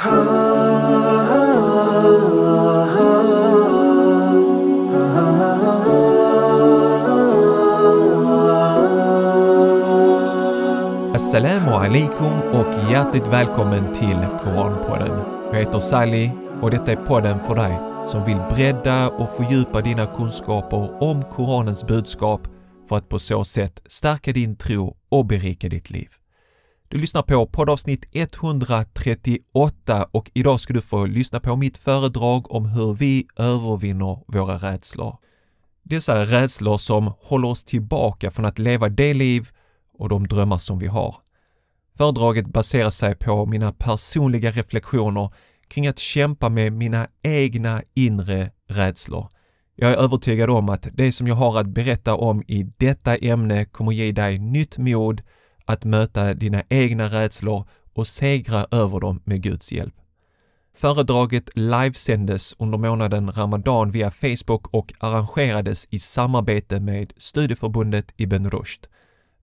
Assalamu 0.00 0.12
alaikum 11.70 12.32
och 12.52 12.90
hjärtligt 12.90 13.26
välkommen 13.26 13.94
till 13.94 14.26
Koranpodden. 14.42 15.20
Jag 15.52 15.58
heter 15.58 15.78
Sally 15.78 16.30
och 16.62 16.70
detta 16.70 16.92
är 16.92 16.96
podden 16.96 17.38
för 17.46 17.54
dig 17.54 17.78
som 18.06 18.24
vill 18.24 18.38
bredda 18.54 19.08
och 19.08 19.36
fördjupa 19.36 19.80
dina 19.80 20.06
kunskaper 20.06 21.02
om 21.02 21.24
Koranens 21.24 21.86
budskap 21.86 22.48
för 22.88 22.96
att 22.96 23.08
på 23.08 23.18
så 23.18 23.44
sätt 23.44 23.82
stärka 23.86 24.32
din 24.32 24.56
tro 24.56 24.96
och 25.08 25.26
berika 25.26 25.68
ditt 25.68 25.90
liv. 25.90 26.19
Du 26.92 26.98
lyssnar 26.98 27.22
på 27.22 27.46
poddavsnitt 27.46 28.04
138 28.12 30.08
och 30.12 30.30
idag 30.34 30.60
ska 30.60 30.72
du 30.72 30.80
få 30.80 31.06
lyssna 31.06 31.40
på 31.40 31.56
mitt 31.56 31.76
föredrag 31.76 32.52
om 32.52 32.66
hur 32.66 32.94
vi 32.94 33.26
övervinner 33.36 34.18
våra 34.26 34.56
rädslor. 34.58 35.16
Dessa 35.82 36.24
rädslor 36.24 36.78
som 36.78 37.12
håller 37.20 37.48
oss 37.48 37.64
tillbaka 37.64 38.30
från 38.30 38.44
att 38.44 38.58
leva 38.58 38.88
det 38.88 39.14
liv 39.14 39.48
och 39.98 40.08
de 40.08 40.26
drömmar 40.26 40.58
som 40.58 40.78
vi 40.78 40.86
har. 40.86 41.16
Föredraget 41.96 42.46
baserar 42.46 42.90
sig 42.90 43.14
på 43.14 43.46
mina 43.46 43.72
personliga 43.72 44.50
reflektioner 44.50 45.30
kring 45.68 45.86
att 45.86 45.98
kämpa 45.98 46.48
med 46.48 46.72
mina 46.72 47.06
egna 47.22 47.82
inre 47.94 48.50
rädslor. 48.68 49.28
Jag 49.74 49.90
är 49.90 49.96
övertygad 49.96 50.50
om 50.50 50.68
att 50.68 50.88
det 50.92 51.12
som 51.12 51.26
jag 51.26 51.34
har 51.34 51.60
att 51.60 51.68
berätta 51.68 52.14
om 52.14 52.42
i 52.46 52.72
detta 52.76 53.16
ämne 53.16 53.64
kommer 53.64 53.92
ge 53.92 54.12
dig 54.12 54.38
nytt 54.38 54.78
mod 54.78 55.22
att 55.64 55.84
möta 55.84 56.34
dina 56.34 56.62
egna 56.68 57.08
rädslor 57.08 57.68
och 57.94 58.06
segra 58.06 58.66
över 58.70 59.00
dem 59.00 59.20
med 59.24 59.42
Guds 59.42 59.72
hjälp. 59.72 59.94
Föredraget 60.76 61.50
livesändes 61.54 62.54
under 62.58 62.78
månaden 62.78 63.32
Ramadan 63.32 63.90
via 63.90 64.10
Facebook 64.10 64.74
och 64.74 64.92
arrangerades 64.98 65.86
i 65.90 65.98
samarbete 65.98 66.80
med 66.80 67.12
Studieförbundet 67.16 68.12
Ibn 68.16 68.50
Rushd. 68.50 68.86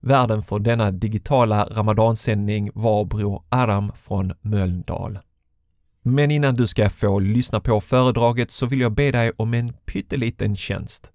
Värden 0.00 0.42
för 0.42 0.58
denna 0.58 0.90
digitala 0.90 1.64
Ramadansändning 1.64 2.70
var 2.74 3.04
Bror 3.04 3.42
Aram 3.48 3.92
från 3.96 4.32
Mölndal. 4.40 5.18
Men 6.02 6.30
innan 6.30 6.54
du 6.54 6.66
ska 6.66 6.90
få 6.90 7.18
lyssna 7.18 7.60
på 7.60 7.80
föredraget 7.80 8.50
så 8.50 8.66
vill 8.66 8.80
jag 8.80 8.92
be 8.92 9.10
dig 9.10 9.32
om 9.36 9.54
en 9.54 9.72
pytteliten 9.72 10.56
tjänst. 10.56 11.12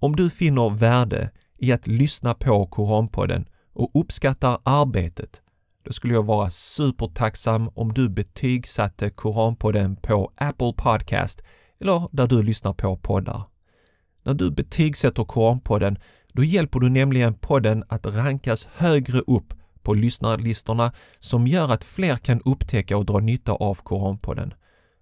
Om 0.00 0.16
du 0.16 0.30
finner 0.30 0.70
värde 0.70 1.30
i 1.58 1.72
att 1.72 1.86
lyssna 1.86 2.34
på 2.34 2.66
Koranpodden 2.66 3.44
och 3.72 3.90
uppskattar 3.94 4.58
arbetet, 4.62 5.42
då 5.84 5.92
skulle 5.92 6.14
jag 6.14 6.26
vara 6.26 6.50
supertacksam 6.50 7.68
om 7.74 7.92
du 7.92 8.08
betygsatte 8.08 9.10
Koranpodden 9.10 9.96
på 9.96 10.32
Apple 10.36 10.72
Podcast 10.76 11.42
eller 11.80 12.08
där 12.12 12.26
du 12.26 12.42
lyssnar 12.42 12.72
på 12.72 12.96
poddar. 12.96 13.42
När 14.22 14.34
du 14.34 14.50
betygsätter 14.50 15.24
Koranpodden, 15.24 15.98
då 16.32 16.44
hjälper 16.44 16.80
du 16.80 16.88
nämligen 16.88 17.34
podden 17.34 17.84
att 17.88 18.06
rankas 18.06 18.68
högre 18.74 19.18
upp 19.18 19.54
på 19.82 19.94
lyssnarlistorna 19.94 20.92
som 21.18 21.46
gör 21.46 21.72
att 21.72 21.84
fler 21.84 22.16
kan 22.16 22.40
upptäcka 22.44 22.96
och 22.96 23.06
dra 23.06 23.18
nytta 23.18 23.52
av 23.52 23.74
Koranpodden. 23.74 24.54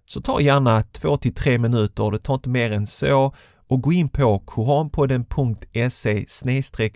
Så 0.05 0.21
ta 0.21 0.41
gärna 0.41 0.81
2 0.81 1.17
till 1.17 1.33
3 1.33 1.57
minuter, 1.57 2.11
det 2.11 2.19
tar 2.19 2.33
inte 2.33 2.49
mer 2.49 2.71
än 2.71 2.87
så, 2.87 3.33
och 3.71 3.81
gå 3.81 3.93
in 3.93 4.09
på 4.09 4.39
koranpodden.se 4.39 6.25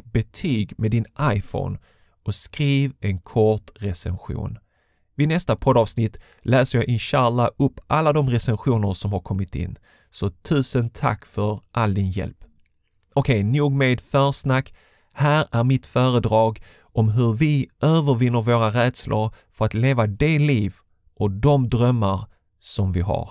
betyg 0.04 0.73
med 0.78 0.92
din 0.92 1.06
iPhone 1.22 1.80
och 2.26 2.36
skriv 2.36 2.94
en 3.00 3.18
kort 3.18 3.72
recension. 3.76 4.58
Vid 5.16 5.28
nästa 5.28 5.56
poddavsnitt 5.56 6.18
läser 6.42 6.78
jag 6.78 6.88
inshallah 6.88 7.50
upp 7.58 7.80
alla 7.88 8.14
de 8.14 8.30
recensioner 8.30 8.94
som 8.94 9.14
har 9.14 9.20
kommit 9.20 9.56
in. 9.56 9.78
Så 10.12 10.30
tusen 10.30 10.90
tack 10.90 11.26
för 11.26 11.59
all 11.72 11.94
din 11.94 12.12
hjälp. 12.12 12.38
Okej, 13.14 13.44
nog 13.44 13.72
med 13.72 14.02
försnack. 14.02 14.73
Här 15.14 15.47
är 15.52 15.64
mitt 15.64 15.85
föredrag 15.85 16.64
om 16.81 17.09
hur 17.09 17.34
vi 17.34 17.69
övervinner 17.81 18.41
våra 18.41 18.69
rädslor 18.69 19.34
för 19.52 19.66
att 19.66 19.74
leva 19.74 20.08
det 20.08 20.40
liv 20.40 20.74
och 21.16 21.31
de 21.31 21.69
drömmar 21.69 22.25
som 22.59 22.91
vi 22.91 23.02
har. 23.02 23.30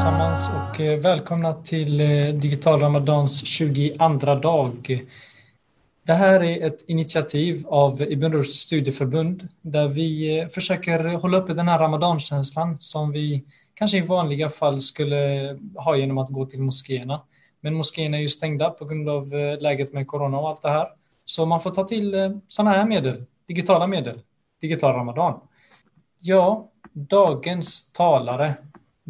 Allesammans 0.00 0.50
och 0.50 0.80
eh, 0.80 0.98
välkomna 0.98 1.52
till 1.52 2.00
eh, 2.00 2.34
Digital 2.34 2.80
Ramadans 2.80 3.46
22 3.46 4.34
dag. 4.34 5.04
Det 6.06 6.12
här 6.12 6.42
är 6.42 6.66
ett 6.66 6.84
initiativ 6.88 7.66
av 7.68 8.02
Ibn 8.02 8.32
Rushds 8.32 8.56
studieförbund 8.56 9.48
där 9.62 9.88
vi 9.88 10.38
eh, 10.38 10.48
försöker 10.48 11.04
hålla 11.04 11.38
uppe 11.38 11.54
den 11.54 11.68
här 11.68 11.78
ramadankänslan 11.78 12.76
som 12.80 13.12
vi 13.12 13.44
kanske 13.74 13.98
i 13.98 14.00
vanliga 14.00 14.48
fall 14.48 14.80
skulle 14.80 15.56
ha 15.74 15.96
genom 15.96 16.18
att 16.18 16.28
gå 16.28 16.46
till 16.46 16.60
moskéerna. 16.62 17.22
Men 17.60 17.74
moskéerna 17.74 18.16
är 18.16 18.20
ju 18.20 18.28
stängda 18.28 18.70
på 18.70 18.84
grund 18.84 19.08
av 19.08 19.30
läget 19.60 19.92
med 19.92 20.06
corona 20.06 20.38
och 20.38 20.48
allt 20.48 20.62
det 20.62 20.70
här. 20.70 20.88
Så 21.24 21.46
man 21.46 21.60
får 21.60 21.70
ta 21.70 21.84
till 21.84 22.40
sådana 22.48 22.70
här 22.70 22.86
medel, 22.86 23.24
digitala 23.48 23.86
medel, 23.86 24.20
digital 24.60 24.94
ramadan. 24.94 25.40
Ja, 26.20 26.70
dagens 26.92 27.92
talare, 27.92 28.54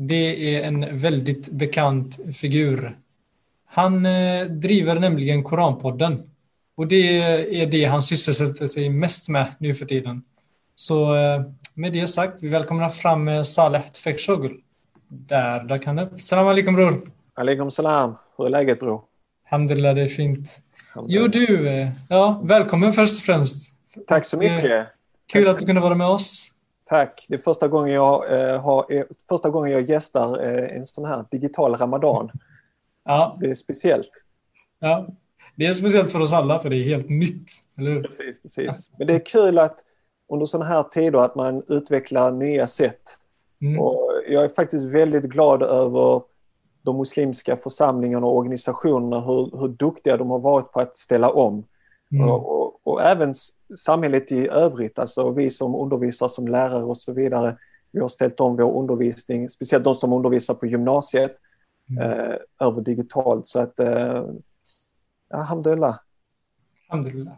det 0.09 0.57
är 0.57 0.63
en 0.63 0.99
väldigt 0.99 1.49
bekant 1.49 2.19
figur. 2.37 2.97
Han 3.67 4.07
eh, 4.07 4.45
driver 4.45 5.01
nämligen 5.01 5.45
Koranpodden 5.45 6.31
och 6.77 6.87
det 6.87 7.19
är 7.63 7.67
det 7.67 7.85
han 7.85 8.03
sysselsätter 8.03 8.67
sig 8.67 8.89
mest 8.89 9.29
med 9.29 9.47
nu 9.59 9.75
för 9.75 9.87
tiden. 9.87 10.23
Så 10.75 11.15
eh, 11.15 11.43
med 11.77 11.93
det 11.93 12.07
sagt, 12.07 12.43
vi 12.43 12.49
välkomnar 12.49 12.89
fram 12.89 13.29
eh, 13.29 13.43
Saleh 13.43 13.83
Tfekshogul. 13.89 14.61
Där 15.09 15.65
dök 15.65 15.87
han 15.87 15.99
upp. 15.99 16.21
Salam 16.21 16.47
alaikum 16.47 16.75
bror. 16.75 17.11
Alaikum 17.35 17.71
salam. 17.71 18.17
Hur 18.39 18.47
är 18.47 18.51
läget 18.51 18.81
bror? 18.81 19.03
Alhamdulillah, 19.51 19.95
det 19.95 20.03
är 20.03 20.09
fint. 20.09 20.61
Jo 21.07 21.29
du, 21.29 21.89
ja, 22.09 22.41
välkommen 22.45 22.93
först 22.93 23.17
och 23.17 23.23
främst. 23.23 23.73
Tack 24.07 24.27
så 24.27 24.37
mycket. 24.37 24.87
Kul 25.33 25.49
att 25.49 25.59
du 25.59 25.67
kunde 25.67 25.81
vara 25.81 25.95
med 25.95 26.07
oss. 26.07 26.50
Tack. 26.91 27.27
Det 27.29 27.35
är 27.35 27.39
första 27.39 27.69
gången 27.69 27.95
jag, 27.95 28.33
eh, 28.33 28.61
har, 28.61 28.87
eh, 28.93 29.05
första 29.29 29.51
gången 29.51 29.73
jag 29.73 29.89
gästar 29.89 30.45
eh, 30.45 30.77
en 30.77 30.87
sån 30.87 31.05
här 31.05 31.25
digital 31.31 31.75
ramadan. 31.75 32.31
Ja. 33.05 33.37
Det 33.41 33.51
är 33.51 33.55
speciellt. 33.55 34.11
Ja, 34.79 35.07
det 35.57 35.67
är 35.67 35.73
speciellt 35.73 36.13
för 36.13 36.21
oss 36.21 36.33
alla 36.33 36.59
för 36.59 36.71
det 36.71 36.77
är 36.77 36.85
helt 36.85 37.09
nytt. 37.09 37.51
Eller 37.79 37.91
hur? 37.91 38.03
Precis, 38.03 38.43
precis. 38.43 38.91
Men 38.99 39.07
det 39.07 39.15
är 39.15 39.27
kul 39.27 39.59
att 39.59 39.85
under 40.29 40.47
sådana 40.47 40.71
här 40.71 40.83
tider 40.83 41.19
att 41.19 41.35
man 41.35 41.63
utvecklar 41.69 42.33
nya 42.33 42.67
sätt. 42.67 43.03
Mm. 43.61 43.81
Och 43.81 44.13
jag 44.29 44.45
är 44.45 44.49
faktiskt 44.49 44.85
väldigt 44.85 45.25
glad 45.25 45.63
över 45.63 46.23
de 46.83 46.97
muslimska 46.97 47.57
församlingarna 47.57 48.27
och 48.27 48.37
organisationerna, 48.37 49.21
hur, 49.21 49.61
hur 49.61 49.69
duktiga 49.69 50.17
de 50.17 50.31
har 50.31 50.39
varit 50.39 50.73
på 50.73 50.81
att 50.81 50.97
ställa 50.97 51.31
om. 51.31 51.65
Mm. 52.13 52.29
Och, 52.29 52.63
och, 52.63 52.70
och, 52.91 53.03
även 53.03 53.35
samhället 53.77 54.33
i 54.33 54.49
övrigt, 54.49 54.99
alltså 54.99 55.31
vi 55.31 55.51
som 55.51 55.75
undervisar 55.75 56.29
som 56.29 56.49
lärare 56.49 56.85
och 56.85 56.99
så 56.99 57.13
vidare. 57.13 57.57
Vi 57.93 58.01
har 58.01 58.09
ställt 58.09 58.41
om 58.41 58.57
vår 58.57 58.79
undervisning, 58.79 59.49
speciellt 59.49 59.85
de 59.85 59.95
som 59.95 60.13
undervisar 60.13 60.55
på 60.55 60.67
gymnasiet, 60.67 61.37
mm. 61.91 62.03
eh, 62.03 62.37
över 62.61 62.81
digitalt. 62.81 63.47
Så 63.47 63.59
att, 63.59 63.79
eh, 63.79 64.25
alhamdulillah. 65.35 65.99
Alhamdulillah. 66.89 67.35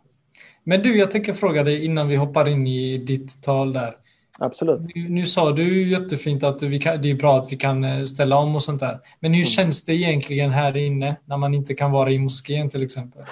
Men 0.64 0.82
du, 0.82 0.98
jag 0.98 1.10
tänker 1.10 1.32
fråga 1.32 1.62
dig 1.62 1.84
innan 1.84 2.08
vi 2.08 2.16
hoppar 2.16 2.48
in 2.48 2.66
i 2.66 2.98
ditt 2.98 3.42
tal 3.42 3.72
där. 3.72 3.96
Absolut. 4.40 4.80
Nu, 4.94 5.08
nu 5.08 5.26
sa 5.26 5.52
du 5.52 5.88
jättefint 5.88 6.44
att 6.44 6.62
vi 6.62 6.78
kan, 6.78 7.02
det 7.02 7.10
är 7.10 7.14
bra 7.14 7.38
att 7.38 7.52
vi 7.52 7.56
kan 7.56 7.84
eh, 7.84 8.04
ställa 8.04 8.36
om 8.36 8.54
och 8.54 8.62
sånt 8.62 8.80
där. 8.80 9.00
Men 9.20 9.32
hur 9.32 9.40
mm. 9.40 9.46
känns 9.46 9.84
det 9.84 9.94
egentligen 9.94 10.50
här 10.50 10.76
inne 10.76 11.16
när 11.24 11.36
man 11.36 11.54
inte 11.54 11.74
kan 11.74 11.90
vara 11.90 12.10
i 12.10 12.18
moskén 12.18 12.68
till 12.68 12.82
exempel? 12.82 13.22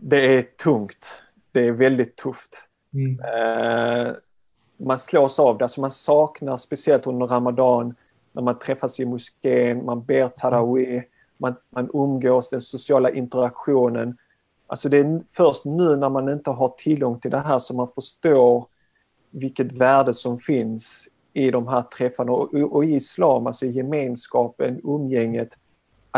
Det 0.00 0.36
är 0.36 0.42
tungt. 0.42 1.22
Det 1.52 1.66
är 1.66 1.72
väldigt 1.72 2.16
tufft. 2.16 2.68
Mm. 2.94 3.20
Eh, 3.20 4.12
man 4.76 4.98
slås 4.98 5.38
av 5.38 5.58
det. 5.58 5.64
Alltså 5.64 5.80
man 5.80 5.90
saknar, 5.90 6.56
speciellt 6.56 7.06
under 7.06 7.26
Ramadan, 7.26 7.94
när 8.32 8.42
man 8.42 8.58
träffas 8.58 9.00
i 9.00 9.04
moskén, 9.04 9.84
man 9.84 10.04
ber 10.04 10.28
tarawih, 10.28 11.02
man, 11.36 11.54
man 11.70 11.90
umgås, 11.94 12.50
den 12.50 12.60
sociala 12.60 13.10
interaktionen. 13.10 14.16
Alltså 14.66 14.88
det 14.88 14.98
är 14.98 15.20
först 15.32 15.64
nu 15.64 15.96
när 15.96 16.08
man 16.08 16.28
inte 16.28 16.50
har 16.50 16.68
tillgång 16.68 17.20
till 17.20 17.30
det 17.30 17.38
här 17.38 17.58
som 17.58 17.76
man 17.76 17.88
förstår 17.94 18.66
vilket 19.30 19.72
värde 19.72 20.14
som 20.14 20.38
finns 20.38 21.08
i 21.32 21.50
de 21.50 21.68
här 21.68 21.82
träffarna 21.82 22.32
och, 22.32 22.54
och 22.54 22.84
i 22.84 22.94
islam, 22.94 23.46
alltså 23.46 23.66
gemenskapen, 23.66 24.80
umgänget, 24.84 25.58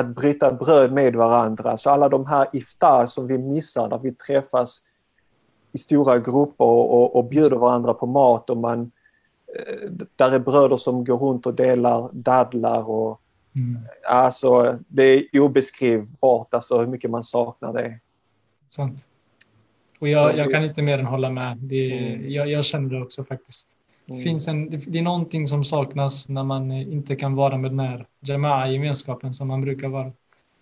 att 0.01 0.15
bryta 0.15 0.53
bröd 0.53 0.93
med 0.93 1.17
varandra. 1.17 1.77
Så 1.77 1.91
alla 1.91 2.09
de 2.09 2.27
här 2.27 2.47
iftar 2.53 3.07
som 3.07 3.27
vi 3.27 3.39
missar 3.39 3.89
när 3.89 3.99
vi 3.99 4.13
träffas 4.13 4.83
i 5.73 5.79
stora 5.79 6.19
grupper 6.19 6.65
och, 6.65 7.17
och 7.17 7.25
bjuder 7.25 7.57
varandra 7.57 7.95
på 7.95 8.07
mat 8.07 8.51
och 8.51 8.57
man 8.57 8.91
eh, 9.57 9.91
där 10.17 10.31
är 10.31 10.39
bröder 10.39 10.77
som 10.77 11.05
går 11.05 11.19
runt 11.19 11.47
och 11.47 11.55
delar 11.55 12.09
dadlar 12.13 12.91
och 12.91 13.21
Mm. 13.55 13.79
Alltså, 14.09 14.79
det 14.89 15.03
är 15.03 15.41
obeskrivbart 15.41 16.55
alltså, 16.55 16.79
hur 16.79 16.87
mycket 16.87 17.11
man 17.11 17.25
saknar 17.25 17.73
det. 17.73 18.01
Sant. 18.69 19.07
Och 19.99 20.09
jag, 20.09 20.37
jag 20.37 20.51
kan 20.51 20.65
inte 20.65 20.83
mer 20.83 20.99
än 20.99 21.07
hålla 21.07 21.31
med. 21.31 21.57
Det, 21.57 21.93
mm. 21.93 22.31
jag, 22.31 22.51
jag 22.51 22.65
känner 22.65 22.91
det 22.91 23.03
också 23.03 23.25
faktiskt. 23.25 23.75
Mm. 24.11 24.23
Finns 24.23 24.49
en, 24.49 24.71
det 24.87 24.99
är 24.99 25.03
någonting 25.03 25.49
som 25.49 25.65
saknas 25.65 26.29
när 26.29 26.45
man 26.45 26.73
inte 26.73 27.17
kan 27.17 27.35
vara 27.35 27.57
med 27.57 27.71
den 27.71 27.81
här 27.81 28.07
Jama'a-gemenskapen 28.21 29.35
som 29.35 29.49
man 29.49 29.61
brukar 29.61 29.89
vara. 29.89 30.13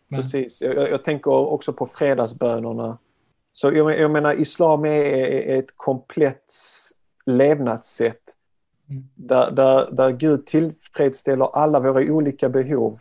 Men... 0.09 0.21
Precis. 0.21 0.63
Jag, 0.63 0.91
jag, 0.91 1.05
tänker 1.05 1.31
också 1.31 1.73
på 1.73 1.87
fredagsbönerna. 1.87 2.99
Så 3.53 3.73
jag, 3.73 4.01
jag 4.01 4.11
menar, 4.11 4.41
islam 4.41 4.85
är, 4.85 4.91
är 4.91 5.59
ett 5.59 5.77
komplett 5.77 6.53
levnadssätt 7.27 8.23
mm. 8.89 9.09
där, 9.15 9.51
där, 9.51 9.89
där 9.93 10.11
Gud 10.11 10.47
tillfredsställer 10.47 11.57
alla 11.57 11.81
våra 11.81 12.13
olika 12.13 12.49
behov. 12.49 12.99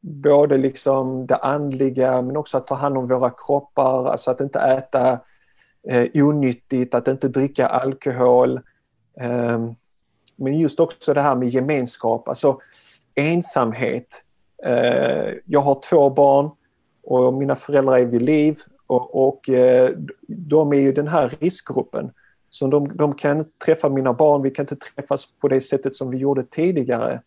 Både 0.00 0.56
liksom 0.56 1.26
det 1.26 1.36
andliga 1.36 2.22
men 2.22 2.36
också 2.36 2.56
att 2.56 2.66
ta 2.66 2.74
hand 2.74 2.98
om 2.98 3.08
våra 3.08 3.30
kroppar, 3.30 4.10
alltså 4.10 4.30
att 4.30 4.40
inte 4.40 4.60
äta 4.60 5.20
eh, 5.88 6.24
onyttigt, 6.24 6.94
att 6.94 7.08
inte 7.08 7.28
dricka 7.28 7.66
alkohol. 7.66 8.60
Ehm, 9.20 9.74
men 10.36 10.58
just 10.58 10.80
också 10.80 11.14
det 11.14 11.20
här 11.20 11.36
med 11.36 11.48
gemenskap, 11.48 12.28
alltså 12.28 12.60
ensamhet. 13.14 14.24
Eh, 14.64 15.34
jag 15.44 15.60
har 15.60 15.80
två 15.90 16.10
barn 16.10 16.50
och 17.02 17.34
mina 17.34 17.56
föräldrar 17.56 17.98
är 17.98 18.06
vid 18.06 18.22
liv 18.22 18.58
och, 18.86 19.28
och 19.28 19.48
eh, 19.48 19.90
de 20.28 20.72
är 20.72 20.80
ju 20.80 20.92
den 20.92 21.08
här 21.08 21.34
riskgruppen. 21.40 22.12
Så 22.50 22.66
de, 22.66 22.96
de 22.96 23.14
kan 23.14 23.44
träffa 23.64 23.88
mina 23.88 24.12
barn, 24.12 24.42
vi 24.42 24.50
kan 24.50 24.62
inte 24.62 24.76
träffas 24.76 25.26
på 25.40 25.48
det 25.48 25.60
sättet 25.60 25.94
som 25.94 26.10
vi 26.10 26.18
gjorde 26.18 26.42
tidigare. 26.42 27.22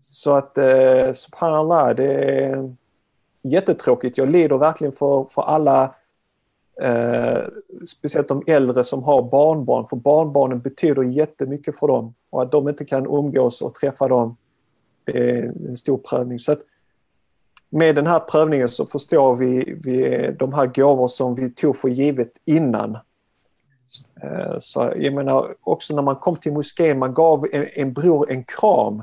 Så 0.00 0.30
att 0.30 0.58
eh, 0.58 1.12
subhanallah, 1.12 1.94
det 1.94 2.14
är 2.14 2.74
jättetråkigt. 3.42 4.18
Jag 4.18 4.28
lider 4.28 4.58
verkligen 4.58 4.92
för, 4.92 5.26
för 5.30 5.42
alla, 5.42 5.94
eh, 6.82 7.44
speciellt 7.86 8.28
de 8.28 8.42
äldre 8.46 8.84
som 8.84 9.02
har 9.02 9.22
barnbarn, 9.22 9.88
för 9.88 9.96
barnbarnen 9.96 10.60
betyder 10.60 11.02
jättemycket 11.02 11.78
för 11.78 11.88
dem. 11.88 12.14
Och 12.30 12.42
att 12.42 12.52
de 12.52 12.68
inte 12.68 12.84
kan 12.84 13.06
umgås 13.06 13.62
och 13.62 13.74
träffa 13.74 14.08
dem 14.08 14.36
är 15.06 15.42
en 15.68 15.76
stor 15.76 15.98
prövning. 15.98 16.38
Så 16.38 16.52
att 16.52 16.60
med 17.70 17.94
den 17.94 18.06
här 18.06 18.20
prövningen 18.20 18.68
så 18.68 18.86
förstår 18.86 19.36
vi, 19.36 19.78
vi 19.84 20.30
de 20.38 20.52
här 20.52 20.66
gåvor 20.66 21.08
som 21.08 21.34
vi 21.34 21.50
tog 21.50 21.76
för 21.76 21.88
givet 21.88 22.30
innan. 22.46 22.98
Eh, 24.22 24.58
så 24.58 24.92
jag 24.96 25.14
menar 25.14 25.54
också 25.60 25.94
när 25.94 26.02
man 26.02 26.16
kom 26.16 26.36
till 26.36 26.52
moskén, 26.52 26.98
man 26.98 27.14
gav 27.14 27.46
en, 27.52 27.66
en 27.74 27.92
bror 27.92 28.30
en 28.30 28.44
kram. 28.44 29.02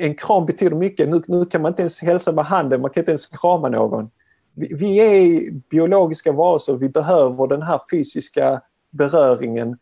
En 0.00 0.14
kram 0.14 0.46
betyder 0.46 0.76
mycket. 0.76 1.08
Nu, 1.08 1.22
nu 1.26 1.44
kan 1.44 1.62
man 1.62 1.72
inte 1.72 1.82
ens 1.82 2.00
hälsa 2.00 2.32
med 2.32 2.44
handen, 2.44 2.80
man 2.80 2.90
kan 2.90 3.00
inte 3.00 3.10
ens 3.10 3.26
krama 3.26 3.68
någon. 3.68 4.10
Vi, 4.58 4.98
är 4.98 5.50
biologiska 5.50 6.32
varelser, 6.32 6.74
vi 6.74 6.88
behöver 6.88 7.46
den 7.46 7.62
här 7.62 7.80
fysiska 7.90 8.60
beröringen 8.90 9.78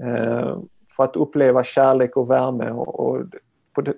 eh, 0.00 0.58
för 0.96 1.04
att 1.04 1.16
uppleva 1.16 1.64
kärlek 1.64 2.16
och 2.16 2.30
värme. 2.30 2.70
Och, 2.70 3.22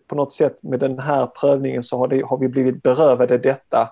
på, 0.07 0.15
något 0.15 0.33
sätt 0.33 0.63
med 0.63 0.81
den 0.81 0.99
här 0.99 1.27
prövningen 1.27 1.83
så 1.83 1.99
har, 1.99 2.09
det, 2.09 2.25
har 2.27 2.39
vi 2.39 2.49
blivit 2.49 2.83
berövade 2.83 3.39
detta 3.39 3.89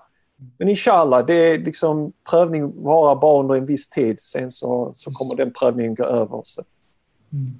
men 0.57 0.69
inshallah, 0.69 1.25
det 1.25 1.33
är 1.33 1.59
liksom, 1.59 2.13
prövning 2.29 2.83
varar 2.83 3.15
bara 3.15 3.39
under 3.39 3.55
en 3.55 3.65
viss 3.65 3.89
tid. 3.89 4.19
Sen 4.19 4.51
så, 4.51 4.91
så 4.95 5.11
kommer 5.11 5.35
den 5.35 5.53
prövningen 5.53 5.95
gå 5.95 6.03
över. 6.03 6.41
Så. 6.45 6.63
Mm. 7.33 7.53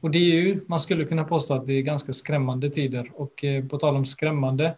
Och 0.00 0.10
det 0.10 0.18
är 0.18 0.22
ju, 0.22 0.60
man 0.66 0.80
skulle 0.80 1.04
kunna 1.04 1.24
påstå 1.24 1.54
att 1.54 1.66
det 1.66 1.72
är 1.72 1.82
ganska 1.82 2.12
skrämmande 2.12 2.70
tider. 2.70 3.12
Och 3.14 3.44
eh, 3.44 3.64
på 3.64 3.78
tal 3.78 3.96
om 3.96 4.04
skrämmande, 4.04 4.76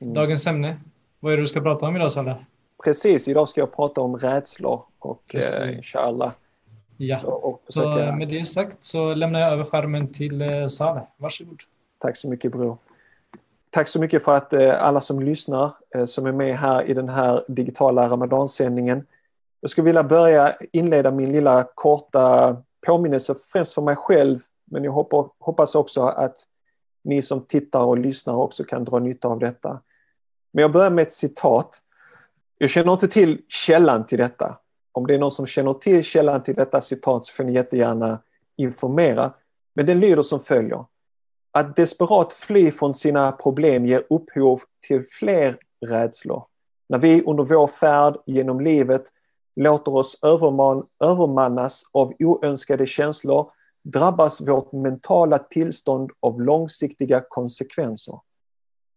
mm. 0.00 0.14
dagens 0.14 0.46
ämne. 0.46 0.80
Vad 1.20 1.32
är 1.32 1.36
det 1.36 1.42
du 1.42 1.46
ska 1.46 1.60
prata 1.60 1.86
om 1.86 1.96
idag 1.96 2.12
Saleh? 2.12 2.36
Precis, 2.84 3.28
idag 3.28 3.48
ska 3.48 3.60
jag 3.60 3.76
prata 3.76 4.00
om 4.00 4.18
rädslor 4.18 4.82
och 4.98 5.34
eh, 5.34 5.76
inshallah. 5.76 6.32
Ja, 6.96 7.20
så, 7.20 7.58
försöka... 7.66 8.06
så 8.06 8.16
med 8.16 8.28
det 8.28 8.46
sagt 8.46 8.76
så 8.84 9.14
lämnar 9.14 9.40
jag 9.40 9.52
över 9.52 9.64
skärmen 9.64 10.12
till 10.12 10.42
eh, 10.42 10.66
Saleh. 10.66 11.02
Varsågod. 11.16 11.62
Tack 11.98 12.16
så 12.16 12.28
mycket 12.28 12.52
bror. 12.52 12.78
Tack 13.70 13.88
så 13.88 14.00
mycket 14.00 14.24
för 14.24 14.34
att 14.36 14.52
eh, 14.52 14.82
alla 14.82 15.00
som 15.00 15.20
lyssnar, 15.20 15.70
eh, 15.94 16.04
som 16.04 16.26
är 16.26 16.32
med 16.32 16.56
här 16.56 16.90
i 16.90 16.94
den 16.94 17.08
här 17.08 17.44
digitala 17.48 18.08
ramadansändningen. 18.08 19.06
Jag 19.60 19.70
skulle 19.70 19.84
vilja 19.84 20.04
börja 20.04 20.56
inleda 20.72 21.10
min 21.10 21.32
lilla 21.32 21.68
korta 21.74 22.56
påminnelse 22.86 23.34
främst 23.52 23.74
för 23.74 23.82
mig 23.82 23.96
själv, 23.96 24.38
men 24.64 24.84
jag 24.84 24.92
hoppas 25.38 25.74
också 25.74 26.02
att 26.02 26.36
ni 27.04 27.22
som 27.22 27.40
tittar 27.40 27.80
och 27.80 27.98
lyssnar 27.98 28.34
också 28.34 28.64
kan 28.64 28.84
dra 28.84 28.98
nytta 28.98 29.28
av 29.28 29.38
detta. 29.38 29.80
Men 30.52 30.62
jag 30.62 30.72
börjar 30.72 30.90
med 30.90 31.02
ett 31.02 31.12
citat. 31.12 31.82
Jag 32.58 32.70
känner 32.70 32.92
inte 32.92 33.08
till 33.08 33.42
källan 33.48 34.06
till 34.06 34.18
detta. 34.18 34.58
Om 34.92 35.06
det 35.06 35.14
är 35.14 35.18
någon 35.18 35.30
som 35.30 35.46
känner 35.46 35.72
till 35.72 36.04
källan 36.04 36.42
till 36.42 36.54
detta 36.54 36.80
citat 36.80 37.26
så 37.26 37.32
får 37.32 37.44
ni 37.44 37.52
jättegärna 37.52 38.22
informera. 38.56 39.32
Men 39.74 39.86
den 39.86 40.00
lyder 40.00 40.22
som 40.22 40.40
följer. 40.40 40.84
Att 41.52 41.76
desperat 41.76 42.32
fly 42.32 42.70
från 42.70 42.94
sina 42.94 43.32
problem 43.32 43.86
ger 43.86 44.02
upphov 44.10 44.60
till 44.86 45.04
fler 45.04 45.58
rädslor. 45.86 46.44
När 46.88 46.98
vi 46.98 47.22
under 47.22 47.44
vår 47.44 47.66
färd 47.66 48.16
genom 48.26 48.60
livet 48.60 49.02
låter 49.56 49.94
oss 49.94 50.18
överman, 50.22 50.86
övermannas 51.04 51.82
av 51.92 52.12
oönskade 52.18 52.86
känslor 52.86 53.50
drabbas 53.82 54.40
vårt 54.40 54.72
mentala 54.72 55.38
tillstånd 55.38 56.10
av 56.20 56.40
långsiktiga 56.40 57.22
konsekvenser. 57.28 58.20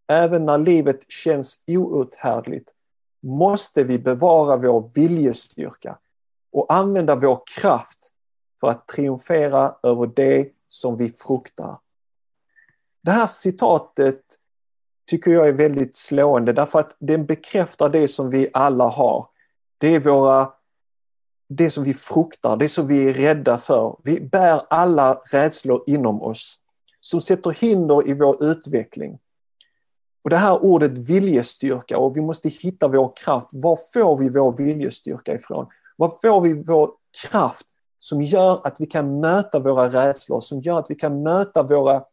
Även 0.08 0.46
när 0.46 0.58
livet 0.58 1.12
känns 1.12 1.64
outhärdligt 1.68 2.74
måste 3.22 3.84
vi 3.84 4.00
bevara 4.00 4.58
vår 4.58 4.92
viljestyrka 4.94 5.98
och 6.52 6.74
använda 6.74 7.16
vår 7.16 7.42
kraft 7.60 8.14
för 8.60 8.68
att 8.68 8.88
triumfera 8.88 9.76
över 9.84 10.08
det 10.16 10.50
som 10.68 10.98
vi 10.98 11.12
fruktar. 11.12 11.80
Det 13.02 13.12
här 13.12 13.28
citatet 13.28 14.22
tycker 15.08 15.32
jag 15.32 15.48
är 15.48 15.54
väldigt 15.54 15.96
slående 15.96 16.54
därför 16.54 16.80
att 16.80 16.96
den 17.00 17.26
bekräftar 17.26 17.90
det 17.90 18.08
som 18.08 18.30
vi 18.30 18.50
alla 18.54 18.88
har. 18.88 19.28
Det 19.78 19.96
är 19.96 20.00
våra 20.00 20.54
det 21.50 21.72
som 21.72 21.84
vi 21.84 21.94
fruktar, 21.94 22.58
det 22.58 22.70
som 22.70 22.88
vi 22.88 23.10
är 23.10 23.14
rädda 23.14 23.58
för. 23.58 23.98
Vi 24.04 24.22
bär 24.22 24.62
alla 24.70 25.14
rädslor 25.14 25.84
inom 25.88 26.22
oss 26.22 26.60
som 27.02 27.22
sätter 27.22 27.50
hinder 27.50 28.08
i 28.08 28.14
vår 28.14 28.44
utveckling. 28.44 29.20
Och 30.22 30.30
Det 30.30 30.38
här 30.38 30.64
ordet 30.64 30.92
viljestyrka 30.92 31.98
och 31.98 32.18
vi 32.18 32.22
måste 32.22 32.50
hitta 32.50 32.88
vår 32.88 33.14
kraft. 33.16 33.48
Var 33.52 33.80
får 33.94 34.18
vi 34.18 34.30
vår 34.30 34.58
viljestyrka 34.58 35.36
ifrån? 35.36 35.68
Var 35.96 36.14
får 36.22 36.42
vi 36.42 36.54
vår 36.54 36.92
kraft 37.30 37.66
som 38.00 38.22
gör 38.22 38.68
att 38.68 38.76
vi 38.80 38.86
kan 38.86 39.20
möta 39.20 39.60
våra 39.60 39.90
rädslor, 39.90 40.42
som 40.42 40.62
gör 40.62 40.80
att 40.80 40.86
vi 40.90 40.96
kan 40.96 41.24
möta 41.24 41.64
våra 41.64 42.04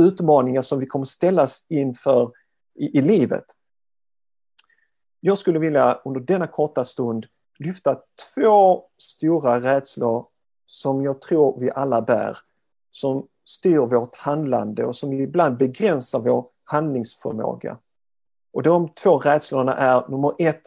utmaningar 0.00 0.62
som 0.62 0.78
vi 0.78 0.86
kommer 0.86 1.04
ställas 1.04 1.66
inför 1.68 2.32
i, 2.74 2.98
i 2.98 3.02
livet. 3.02 3.44
Jag 5.20 5.38
skulle 5.38 5.58
vilja 5.58 6.00
under 6.04 6.20
denna 6.20 6.46
korta 6.46 6.84
stund 6.84 7.26
lyfta 7.58 7.98
två 8.34 8.84
stora 8.98 9.60
rädslor 9.60 10.26
som 10.66 11.02
jag 11.02 11.20
tror 11.20 11.60
vi 11.60 11.70
alla 11.70 12.02
bär, 12.02 12.38
som 12.90 13.26
styr 13.44 13.78
vårt 13.78 14.16
handlande 14.16 14.84
och 14.84 14.96
som 14.96 15.12
ibland 15.12 15.56
begränsar 15.56 16.20
vår 16.20 16.46
handlingsförmåga. 16.64 17.78
Och 18.52 18.62
de 18.62 18.88
två 18.88 19.18
rädslorna 19.18 19.76
är 19.76 20.08
nummer 20.08 20.34
ett, 20.38 20.62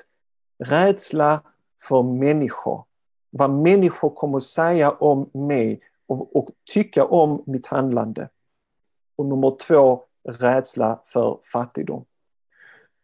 rädsla 0.64 1.42
för 1.84 2.04
människor. 2.04 2.84
Vad 3.30 3.50
människor 3.50 4.10
kommer 4.10 4.38
att 4.38 4.44
säga 4.44 4.92
om 4.92 5.30
mig 5.34 5.82
och, 6.08 6.36
och 6.36 6.50
tycka 6.74 7.06
om 7.06 7.44
mitt 7.46 7.68
handlande. 7.68 8.30
Och 9.16 9.26
nummer 9.26 9.58
två, 9.68 10.04
rädsla 10.24 11.02
för 11.06 11.40
fattigdom. 11.54 12.06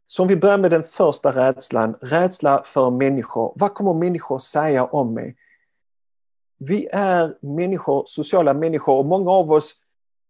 Så 0.06 0.22
om 0.22 0.28
vi 0.28 0.36
börjar 0.36 0.58
med 0.58 0.72
den 0.72 0.84
första 0.84 1.32
rädslan, 1.32 1.96
rädsla 2.02 2.64
för 2.66 2.90
människor. 2.90 3.54
Vad 3.56 3.74
kommer 3.74 3.94
människor 3.94 4.40
säga 4.40 4.86
om 4.86 5.14
mig? 5.14 5.36
Vi 6.58 6.88
är 6.92 7.38
människor, 7.42 8.04
sociala 8.06 8.54
människor 8.54 8.98
och 8.98 9.06
många 9.06 9.32
av 9.32 9.52
oss 9.52 9.76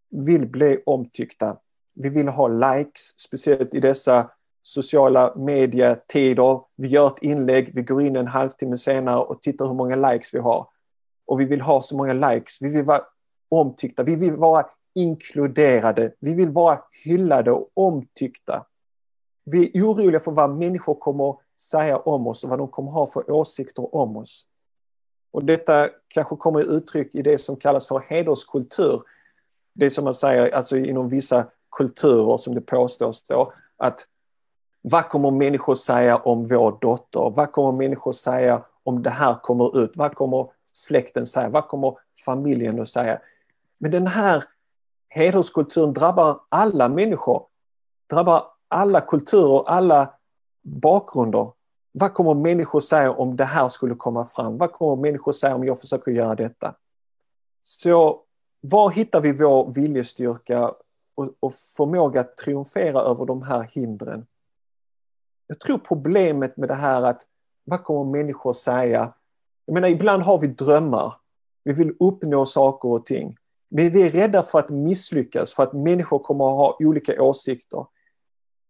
vill 0.10 0.48
bli 0.48 0.84
omtyckta. 0.86 1.58
Vi 1.94 2.10
vill 2.10 2.28
ha 2.28 2.48
likes, 2.48 3.20
speciellt 3.20 3.74
i 3.74 3.80
dessa 3.80 4.32
sociala 4.62 5.36
medietider. 5.36 6.62
Vi 6.76 6.88
gör 6.88 7.08
ett 7.08 7.24
inlägg, 7.24 7.72
vi 7.76 7.82
går 7.82 8.02
in 8.02 8.16
en 8.16 8.28
halvtimme 8.28 8.78
senare 8.78 9.20
och 9.20 9.42
tittar 9.42 9.66
hur 9.66 9.74
många 9.74 9.96
likes 9.96 10.34
vi 10.34 10.40
har. 10.40 10.68
Och 11.26 11.40
vi 11.40 11.46
vill 11.46 11.62
ha 11.62 11.82
så 11.82 11.98
många 11.98 12.14
likes, 12.14 12.62
vi 12.62 12.70
vill 12.70 12.86
vara 12.86 13.02
omtyckta, 13.50 14.04
vi 14.04 14.16
vill 14.16 14.36
vara 14.36 14.66
inkluderade. 14.96 16.14
Vi 16.20 16.34
vill 16.34 16.50
vara 16.50 16.80
hyllade 17.04 17.52
och 17.52 17.72
omtyckta. 17.74 18.66
Vi 19.44 19.78
är 19.78 19.84
oroliga 19.84 20.20
för 20.20 20.32
vad 20.32 20.50
människor 20.50 20.96
kommer 20.96 21.36
säga 21.60 21.98
om 21.98 22.28
oss 22.28 22.44
och 22.44 22.50
vad 22.50 22.60
de 22.60 22.68
kommer 22.68 22.92
ha 22.92 23.12
för 23.12 23.32
åsikter 23.32 23.96
om 23.96 24.18
oss. 24.18 24.46
Och 25.32 25.46
detta 25.46 25.90
kanske 26.08 26.36
kommer 26.36 26.78
uttryck 26.78 27.16
i 27.16 27.22
det 27.22 27.38
som 27.38 27.56
kallas 27.56 27.88
för 27.88 28.00
hederskultur. 28.00 29.02
Det 29.74 29.90
som 29.90 30.04
man 30.04 30.14
säger 30.14 30.52
alltså 30.52 30.78
inom 30.78 31.10
vissa 31.10 31.48
kulturer 31.72 32.38
som 32.38 32.56
det 32.56 32.62
påstås 32.62 33.26
då, 33.26 33.54
att 33.78 34.08
vad 34.82 35.10
kommer 35.10 35.32
människor 35.32 35.76
säga 35.76 36.18
om 36.18 36.48
vår 36.48 36.78
dotter? 36.82 37.30
Vad 37.36 37.52
kommer 37.52 37.72
människor 37.72 38.12
säga 38.12 38.66
om 38.84 39.04
det 39.04 39.10
här 39.10 39.36
kommer 39.44 39.84
ut? 39.84 39.92
Vad 39.96 40.16
kommer 40.16 40.48
släkten 40.72 41.26
säga? 41.26 41.50
Vad 41.50 41.68
kommer 41.68 41.98
familjen 42.26 42.82
att 42.82 42.90
säga? 42.90 43.20
Men 43.78 43.92
den 43.92 44.08
här 44.08 44.44
hederskulturen 45.10 45.94
drabbar 45.94 46.40
alla 46.50 46.90
människor, 46.90 47.46
drabbar 48.10 48.44
alla 48.68 49.02
kulturer, 49.02 49.64
alla 49.70 50.14
bakgrunder. 50.62 51.52
Vad 51.92 52.14
kommer 52.14 52.34
människor 52.34 52.80
säga 52.80 53.12
om 53.12 53.36
det 53.36 53.46
här 53.46 53.68
skulle 53.68 53.96
komma 53.96 54.26
fram? 54.26 54.58
Vad 54.58 54.72
kommer 54.72 54.96
människor 55.02 55.32
säga 55.32 55.56
om 55.56 55.66
jag 55.66 55.80
försöker 55.80 56.12
göra 56.12 56.36
detta? 56.36 56.76
Så 57.64 58.22
var 58.62 58.90
hittar 58.90 59.22
vi 59.22 59.34
vår 59.34 59.72
viljestyrka 59.74 60.74
och, 61.22 61.36
och 61.40 61.54
förmåga 61.54 62.22
att 62.22 62.38
triumfera 62.38 63.00
över 63.00 63.26
de 63.26 63.42
här 63.42 63.62
hindren? 63.62 64.26
Jag 65.48 65.60
tror 65.60 65.78
problemet 65.78 66.58
med 66.58 66.70
det 66.70 66.76
här 66.76 67.02
att 67.02 67.22
vad 67.64 67.84
kommer 67.84 68.12
människor 68.12 68.54
säga? 68.54 69.14
Jag 69.66 69.74
menar, 69.74 69.88
ibland 69.88 70.24
har 70.24 70.40
vi 70.40 70.48
drömmar. 70.48 71.14
Vi 71.64 71.74
vill 71.74 71.96
uppnå 72.00 72.46
saker 72.46 72.90
och 72.90 73.06
ting. 73.06 73.38
Men 73.70 73.92
vi 73.92 74.08
är 74.08 74.12
rädda 74.12 74.44
för 74.44 74.60
att 74.60 74.70
misslyckas, 74.70 75.54
för 75.54 75.64
att 75.64 75.74
människor 75.74 76.20
kommer 76.20 76.46
att 76.46 76.58
ha 76.58 76.78
olika 76.80 77.24
åsikter. 77.24 77.86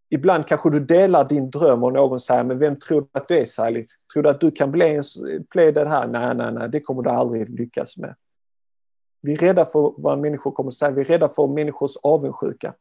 Ibland 0.10 0.48
kanske 0.48 0.70
du 0.70 0.79
delar 0.79 1.29
din 1.29 1.50
dröm 1.50 1.84
och 1.84 1.93
någon 1.93 2.20
säger, 2.20 2.43
men 2.43 2.60
vem 2.60 2.79
tror 2.79 3.01
du 3.01 3.08
att 3.12 3.27
du 3.27 3.38
är 3.38 3.46
Sally? 3.46 3.88
Tror 4.13 4.24
du 4.24 4.29
att 4.29 4.41
du 4.41 4.51
kan 4.51 4.72
bli, 4.72 4.96
en, 4.96 5.03
bli 5.50 5.72
det 5.72 5.89
här? 5.89 6.08
Nej, 6.08 6.36
nej, 6.36 6.53
nej, 6.53 6.70
det 6.70 6.79
kommer 6.79 7.01
du 7.01 7.10
aldrig 7.10 7.60
lyckas 7.60 7.98
med. 7.98 8.15
Vi 9.21 9.33
är 9.33 9.37
rädda 9.37 9.65
för 9.65 9.93
vad 9.97 10.19
människor 10.19 10.51
kommer 10.51 10.69
att 10.69 10.73
säga, 10.73 10.91
vi 10.91 11.01
är 11.01 11.05
rädda 11.05 11.29
för 11.29 11.47
människors 11.47 11.97
avundsjuka. 12.03 12.73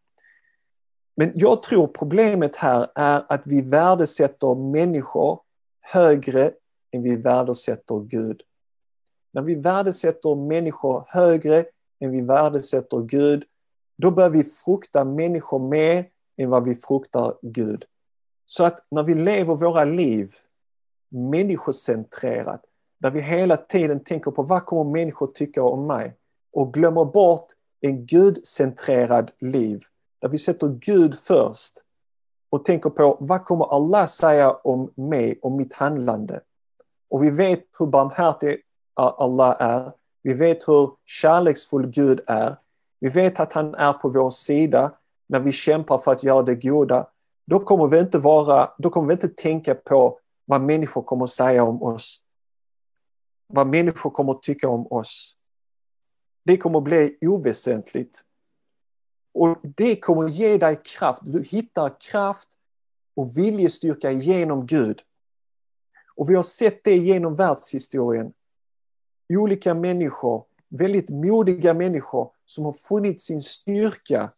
Men 1.17 1.33
jag 1.35 1.63
tror 1.63 1.87
problemet 1.87 2.57
här 2.57 2.91
är 2.95 3.25
att 3.29 3.43
vi 3.45 3.63
värdesätter 3.63 4.55
människor 4.55 5.41
högre 5.81 6.53
än 6.91 7.03
vi 7.03 7.17
värdesätter 7.17 8.01
Gud. 8.01 8.43
När 9.33 9.43
vi 9.43 9.55
värdesätter 9.55 10.35
människor 10.35 11.05
högre 11.09 11.65
än 12.01 12.11
vi 12.11 12.21
värdesätter 12.21 12.99
Gud, 12.99 13.45
då 13.97 14.11
bör 14.11 14.31
vi 14.31 14.45
frukta 14.45 15.05
människor 15.05 15.59
mer 15.59 16.09
än 16.37 16.51
vad 16.51 16.65
vi 16.65 16.75
fruktar 16.75 17.35
Gud. 17.43 17.85
Så 18.47 18.65
att 18.65 18.87
när 18.91 19.03
vi 19.03 19.15
lever 19.15 19.55
våra 19.55 19.85
liv 19.85 20.35
människocentrerat, 21.09 22.65
där 22.99 23.11
vi 23.11 23.21
hela 23.21 23.57
tiden 23.57 24.05
tänker 24.05 24.31
på 24.31 24.43
vad 24.43 24.67
kommer 24.67 24.91
människor 24.91 25.27
tycka 25.27 25.63
om 25.63 25.87
mig 25.87 26.17
och 26.53 26.75
glömmer 26.75 27.05
bort 27.05 27.47
en 27.81 28.07
gudcentrerad 28.07 29.31
liv, 29.39 29.83
där 30.19 30.29
vi 30.29 30.39
sätter 30.39 30.69
Gud 30.69 31.19
först 31.19 31.73
och 32.51 32.65
tänker 32.65 32.91
på 32.91 33.17
vad 33.21 33.45
kommer 33.45 33.75
Allah 33.75 34.07
säga 34.07 34.51
om 34.53 34.93
mig 34.95 35.39
och 35.43 35.53
mitt 35.53 35.73
handlande. 35.73 36.41
Och 37.09 37.23
vi 37.25 37.31
vet 37.31 37.65
hur 37.79 37.87
barmhärtig 37.87 38.63
Allah 38.95 39.57
är. 39.59 39.93
Vi 40.23 40.35
vet 40.35 40.69
hur 40.69 40.91
kärleksfull 41.07 41.87
Gud 41.87 42.21
är. 42.27 42.57
Vi 43.01 43.09
vet 43.09 43.41
att 43.41 43.53
han 43.53 43.75
är 43.75 43.93
på 43.93 44.09
vår 44.09 44.31
sida 44.31 44.93
när 45.27 45.41
vi 45.41 45.53
kämpar 45.53 45.99
för 45.99 46.13
att 46.13 46.23
göra 46.23 46.43
det 46.43 46.55
goda. 46.55 47.07
Då 47.47 47.61
kommer 47.61 47.87
vi 47.87 47.99
inte, 47.99 48.19
vara, 48.19 48.71
då 48.79 48.91
kommer 48.91 49.09
vi 49.09 49.13
inte 49.13 49.29
tänka 49.29 49.75
på 49.75 50.19
vad 50.45 50.61
människor 50.61 51.03
kommer 51.03 51.27
säga 51.27 51.65
om 51.65 51.83
oss. 51.83 52.21
Vad 53.47 53.67
människor 53.67 54.11
kommer 54.11 54.35
tycka 54.35 54.69
om 54.69 54.87
oss. 54.93 55.37
Det 56.43 56.57
kommer 56.57 56.79
att 56.79 56.85
bli 56.85 57.19
oväsentligt. 57.21 58.25
Och 59.33 59.59
det 59.63 59.97
kommer 59.97 60.25
att 60.25 60.35
ge 60.35 60.59
dig 60.59 60.81
kraft. 60.85 61.23
Du 61.25 61.43
hittar 61.43 62.01
kraft 62.01 62.49
och 63.17 63.39
viljestyrka 63.39 64.11
genom 64.11 64.67
Gud. 64.67 65.03
Och 66.17 66.31
vi 66.31 66.35
har 66.35 66.43
sett 66.43 66.85
det 66.85 66.97
genom 66.97 67.37
världshistorien. 67.37 68.33
Olika 69.29 69.75
människor, 69.75 70.45
väldigt 70.69 71.09
modiga 71.09 71.75
människor 71.75 72.31
som 72.45 72.65
har 72.65 72.73
funnit 72.73 73.21
sin 73.21 73.43
styrka 73.43 74.33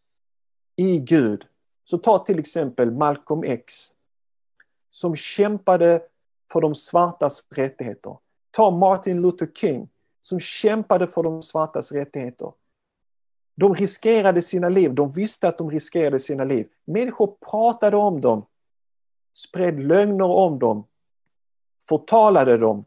i 0.76 0.99
Gud. 0.99 1.47
Så 1.85 1.99
ta 1.99 2.18
till 2.18 2.38
exempel 2.38 2.90
Malcolm 2.90 3.42
X 3.44 3.94
som 4.90 5.16
kämpade 5.16 6.02
för 6.52 6.61
de 6.61 6.75
svartas 6.75 7.47
rättigheter. 7.50 8.16
Ta 8.50 8.71
Martin 8.71 9.23
Luther 9.23 9.47
King 9.54 9.88
som 10.23 10.41
kämpade 10.41 11.07
för 11.07 11.23
de 11.23 11.43
svartas 11.43 11.93
rättigheter. 11.93 12.52
De 13.55 13.75
riskerade 13.75 14.43
sina 14.43 14.69
liv, 14.69 14.95
de 14.95 15.12
visste 15.12 15.49
att 15.49 15.59
de 15.59 15.71
riskerade 15.71 16.19
sina 16.19 16.45
liv. 16.45 16.69
Människor 16.85 17.37
pratade 17.50 17.97
om 17.97 18.21
dem, 18.21 18.47
spred 19.33 19.81
lögner 19.81 20.31
om 20.31 20.59
dem, 20.59 20.87
förtalade 21.88 22.59
dem. 22.59 22.85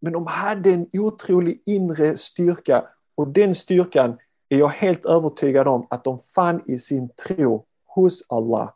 Men 0.00 0.12
de 0.12 0.26
hade 0.26 0.70
en 0.70 0.88
otrolig 0.92 1.62
inre 1.66 2.16
styrka 2.16 2.88
och 3.14 3.28
den 3.28 3.54
styrkan 3.54 4.18
är 4.48 4.58
jag 4.58 4.68
helt 4.68 5.06
övertygad 5.06 5.68
om 5.68 5.86
att 5.90 6.04
de 6.04 6.18
fann 6.18 6.62
i 6.66 6.78
sin 6.78 7.08
tro 7.08 7.66
hos 7.86 8.22
Allah. 8.28 8.74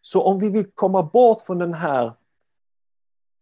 Så 0.00 0.22
om 0.22 0.38
vi 0.38 0.48
vill 0.48 0.70
komma 0.74 1.02
bort 1.02 1.42
från 1.42 1.58
den 1.58 1.74
här 1.74 2.12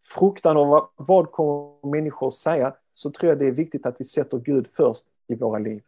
fruktan 0.00 0.56
av 0.56 0.88
vad 0.96 1.32
kommer 1.32 1.90
människor 1.90 2.30
säga 2.30 2.74
så 2.92 3.10
tror 3.10 3.28
jag 3.28 3.38
det 3.38 3.46
är 3.46 3.52
viktigt 3.52 3.86
att 3.86 4.00
vi 4.00 4.04
sätter 4.04 4.38
Gud 4.38 4.68
först 4.72 5.04
i 5.26 5.34
våra 5.34 5.58
liv. 5.58 5.82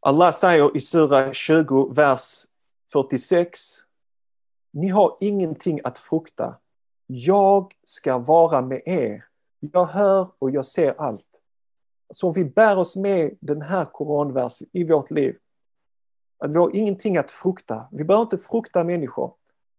Allah 0.00 0.32
säger 0.32 0.76
i 0.76 0.80
Sura 0.80 1.32
20, 1.32 1.92
vers 1.94 2.46
46. 2.92 3.60
Ni 4.70 4.88
har 4.88 5.16
ingenting 5.20 5.80
att 5.84 5.98
frukta. 5.98 6.54
Jag 7.06 7.74
ska 7.84 8.18
vara 8.18 8.62
med 8.62 8.82
er. 8.86 9.24
Jag 9.60 9.84
hör 9.84 10.28
och 10.38 10.50
jag 10.50 10.66
ser 10.66 11.00
allt. 11.00 11.42
Så 12.10 12.26
om 12.28 12.32
vi 12.32 12.44
bär 12.44 12.78
oss 12.78 12.96
med 12.96 13.36
den 13.40 13.62
här 13.62 13.84
koranversen 13.84 14.68
i 14.72 14.84
vårt 14.84 15.10
liv, 15.10 15.36
att 16.38 16.50
vi 16.50 16.56
har 16.56 16.76
ingenting 16.76 17.16
att 17.16 17.30
frukta. 17.30 17.88
Vi 17.92 18.04
behöver 18.04 18.22
inte 18.22 18.38
frukta 18.38 18.84
människor. 18.84 19.34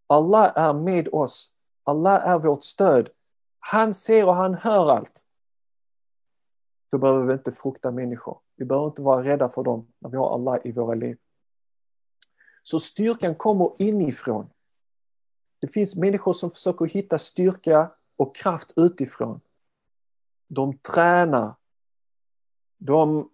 Allah 0.07 0.51
är 0.55 0.73
med 0.73 1.07
oss. 1.11 1.51
Allah 1.83 2.27
är 2.27 2.39
vårt 2.39 2.63
stöd. 2.63 3.09
Han 3.59 3.93
ser 3.93 4.27
och 4.27 4.35
han 4.35 4.53
hör 4.53 4.91
allt. 4.91 5.25
Då 6.91 6.97
behöver 6.97 7.25
vi 7.25 7.33
inte 7.33 7.51
frukta 7.51 7.91
människor. 7.91 8.39
Vi 8.55 8.65
behöver 8.65 8.87
inte 8.87 9.01
vara 9.01 9.23
rädda 9.23 9.49
för 9.49 9.63
dem 9.63 9.87
när 9.99 10.09
vi 10.09 10.17
har 10.17 10.33
Allah 10.33 10.59
i 10.63 10.71
våra 10.71 10.95
liv. 10.95 11.17
Så 12.63 12.79
styrkan 12.79 13.35
kommer 13.35 13.71
inifrån. 13.77 14.49
Det 15.59 15.67
finns 15.67 15.95
människor 15.95 16.33
som 16.33 16.51
försöker 16.51 16.85
hitta 16.85 17.19
styrka 17.19 17.91
och 18.15 18.35
kraft 18.35 18.73
utifrån. 18.75 19.41
De 20.47 20.77
tränar. 20.77 21.55
De 22.77 23.29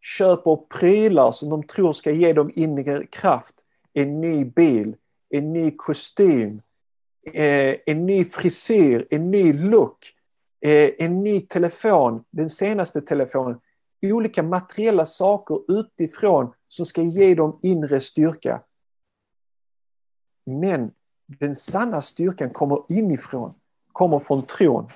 köper 0.00 0.56
prylar 0.56 1.32
som 1.32 1.48
de 1.48 1.62
tror 1.62 1.92
ska 1.92 2.10
ge 2.10 2.32
dem 2.32 2.50
inre 2.54 3.06
kraft. 3.06 3.64
En 3.92 4.20
ny 4.20 4.44
bil, 4.44 4.96
en 5.28 5.52
ny 5.52 5.70
kostym, 5.76 6.62
Eh, 7.22 7.76
en 7.86 8.06
ny 8.06 8.24
frisyr, 8.24 9.06
en 9.10 9.30
ny 9.30 9.52
look, 9.52 10.14
eh, 10.60 10.90
en 10.98 11.22
ny 11.22 11.40
telefon, 11.40 12.24
den 12.30 12.50
senaste 12.50 13.00
telefonen. 13.00 13.60
Olika 14.02 14.42
materiella 14.42 15.06
saker 15.06 15.58
utifrån 15.68 16.52
som 16.68 16.86
ska 16.86 17.02
ge 17.02 17.34
dem 17.34 17.58
inre 17.62 18.00
styrka. 18.00 18.62
Men 20.46 20.90
den 21.26 21.54
sanna 21.54 22.02
styrkan 22.02 22.50
kommer 22.50 22.84
inifrån, 22.88 23.54
kommer 23.92 24.18
från 24.18 24.46
tron. 24.46 24.90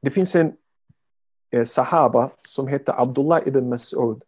Det 0.00 0.10
finns 0.10 0.36
en 0.36 0.56
eh, 1.50 1.64
sahaba 1.64 2.30
som 2.40 2.66
hette 2.66 2.92
Abdullah 2.92 3.48
ibn 3.48 3.72
Mas'ud. 3.72 4.22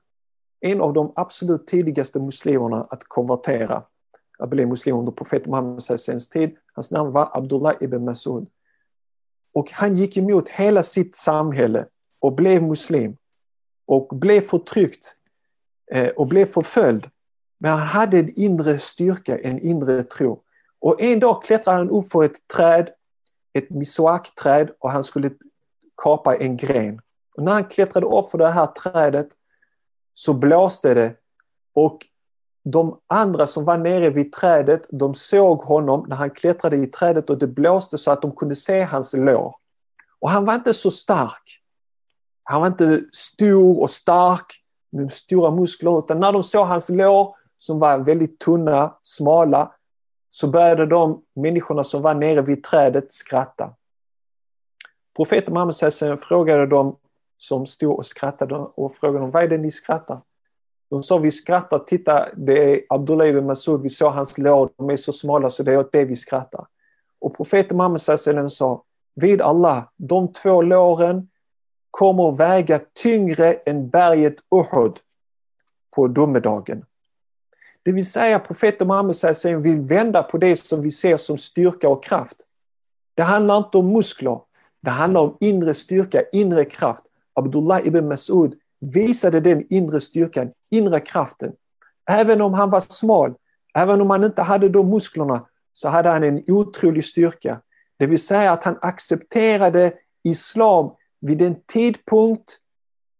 En 0.61 0.81
av 0.81 0.93
de 0.93 1.13
absolut 1.17 1.67
tidigaste 1.67 2.21
muslimerna 2.21 2.87
att 2.91 3.05
konvertera. 3.05 3.83
Att 4.39 4.51
bli 4.51 4.67
muslim 4.67 4.97
under 4.97 5.13
profeten 5.13 5.51
Muhammeds 5.51 6.29
tid. 6.29 6.57
Hans 6.73 6.91
namn 6.91 7.13
var 7.13 7.31
Abdullah 7.33 7.75
ibn 7.81 8.09
Mas'ud. 8.09 8.47
Och 9.55 9.71
han 9.71 9.95
gick 9.95 10.17
emot 10.17 10.49
hela 10.49 10.83
sitt 10.83 11.17
samhälle 11.17 11.87
och 12.19 12.35
blev 12.35 12.63
muslim. 12.63 13.17
Och 13.87 14.09
blev 14.09 14.41
förtryckt 14.41 15.17
eh, 15.93 16.09
och 16.09 16.27
blev 16.27 16.47
förföljd. 16.47 17.11
Men 17.59 17.71
han 17.71 17.89
hade 17.89 18.19
en 18.19 18.31
inre 18.35 18.79
styrka, 18.79 19.39
en 19.39 19.59
inre 19.59 20.03
tro. 20.03 20.43
Och 20.79 21.01
en 21.01 21.21
dag 21.21 21.43
klättrade 21.43 21.79
han 21.79 21.91
upp 21.91 22.13
för 22.13 22.25
ett 22.25 22.49
träd, 22.49 22.91
ett 23.53 23.71
miswak-träd 23.71 24.71
och 24.79 24.91
han 24.91 25.05
skulle 25.05 25.31
kapa 25.97 26.37
en 26.37 26.57
gren. 26.57 27.01
Och 27.37 27.43
när 27.43 27.53
han 27.53 27.65
klättrade 27.65 28.07
upp 28.07 28.31
för 28.31 28.39
det 28.39 28.49
här 28.49 28.67
trädet 28.67 29.29
så 30.15 30.35
blåste 30.35 30.95
det 30.95 31.15
och 31.75 32.07
de 32.65 32.99
andra 33.07 33.47
som 33.47 33.65
var 33.65 33.79
nere 33.79 34.11
vid 34.11 34.33
trädet, 34.33 34.87
de 34.91 35.15
såg 35.15 35.59
honom 35.59 36.07
när 36.09 36.17
han 36.17 36.31
klättrade 36.31 36.77
i 36.77 36.87
trädet 36.87 37.31
och 37.31 37.39
det 37.39 37.47
blåste 37.47 37.99
så 37.99 38.11
att 38.11 38.23
de 38.23 38.37
kunde 38.37 38.57
se 38.57 38.83
hans 38.83 39.13
lår. 39.13 39.55
Och 40.19 40.31
han 40.31 40.45
var 40.45 40.55
inte 40.55 40.75
så 40.75 40.91
stark. 40.91 41.61
Han 42.43 42.61
var 42.61 42.69
inte 42.69 43.03
stor 43.13 43.83
och 43.83 43.91
stark 43.91 44.63
med 44.93 45.13
stora 45.13 45.51
muskler 45.51 45.99
utan 45.99 46.21
när 46.21 46.33
de 46.33 46.43
såg 46.43 46.67
hans 46.67 46.89
lår 46.89 47.37
som 47.59 47.79
var 47.79 47.99
väldigt 47.99 48.39
tunna, 48.39 48.95
smala, 49.03 49.73
så 50.31 50.49
började 50.49 50.87
de 50.87 51.23
människorna 51.35 51.85
som 51.85 52.03
var 52.03 52.15
nere 52.15 52.43
vid 52.43 52.65
trädet 52.65 53.13
skratta. 53.13 53.75
Profeten 55.17 55.55
Muhammed 55.55 56.21
frågade 56.23 56.67
dem 56.67 56.97
som 57.39 57.67
stod 57.67 57.99
och 57.99 58.07
skrattade 58.07 58.55
och 58.55 58.95
frågade 58.95 59.19
dem, 59.19 59.31
vad 59.31 59.45
är 59.45 59.49
det 59.49 59.59
ni 59.59 59.71
skrattar? 59.71 60.21
De 60.91 61.03
sa, 61.03 61.19
vi 61.19 61.31
skrattar, 61.31 61.79
titta 61.79 62.29
det 62.37 62.75
är 62.75 62.81
Abdullah 62.89 63.29
ibn 63.29 63.47
Masud, 63.47 63.81
vi 63.83 63.89
såg 63.89 64.13
hans 64.13 64.39
lår, 64.39 64.71
de 64.77 64.91
är 64.91 64.97
så 64.97 65.13
smala 65.13 65.51
så 65.51 65.63
det 65.63 65.73
är 65.73 65.79
åt 65.79 65.93
det 65.93 66.05
vi 66.05 66.17
skrattar. 66.17 66.67
Och 67.21 67.37
profeten 67.37 67.77
Muhammed 67.77 68.01
sa, 68.53 68.85
vid 69.15 69.43
Allah, 69.43 69.89
de 69.97 70.33
två 70.33 70.63
låren 70.63 71.29
kommer 71.91 72.33
att 72.33 72.39
väga 72.39 72.81
tyngre 73.03 73.53
än 73.55 73.89
berget 73.89 74.37
Uhud 74.51 74.99
på 75.97 76.09
domedagen. 76.09 76.85
Det 77.83 77.93
vill 77.93 78.11
säga 78.11 78.39
profeten 78.39 78.89
Muhammed 78.89 79.17
vill 79.63 79.81
vända 79.81 80.23
på 80.23 80.39
det 80.39 80.57
som 80.57 80.83
vi 80.83 80.91
ser 80.91 81.17
som 81.17 81.39
styrka 81.39 81.89
och 81.89 82.05
kraft. 82.05 82.37
Det 83.15 83.23
handlar 83.23 83.59
inte 83.59 83.79
om 83.79 83.93
muskler, 83.93 84.41
det 84.81 84.91
handlar 84.91 85.21
om 85.21 85.37
inre 85.41 85.75
styrka, 85.75 86.23
inre 86.33 86.65
kraft. 86.65 87.05
Abdullah 87.35 87.87
ibn 87.87 88.09
Masud 88.09 88.55
visade 88.81 89.41
den 89.41 89.67
inre 89.71 90.01
styrkan, 90.01 90.51
inre 90.77 91.01
kraften. 91.01 91.53
Även 92.11 92.41
om 92.41 92.55
han 92.55 92.71
var 92.71 92.81
smal, 92.81 93.35
även 93.75 94.01
om 94.01 94.11
han 94.11 94.25
inte 94.25 94.43
hade 94.43 94.69
de 94.69 94.91
musklerna, 94.91 95.47
så 95.73 95.89
hade 95.89 96.09
han 96.09 96.25
en 96.25 96.45
otrolig 96.49 97.05
styrka. 97.05 97.61
Det 97.99 98.07
vill 98.07 98.23
säga 98.23 98.53
att 98.53 98.65
han 98.65 98.79
accepterade 98.81 99.93
islam 100.23 100.91
vid 101.21 101.43
en 101.43 101.57
tidpunkt 101.67 102.59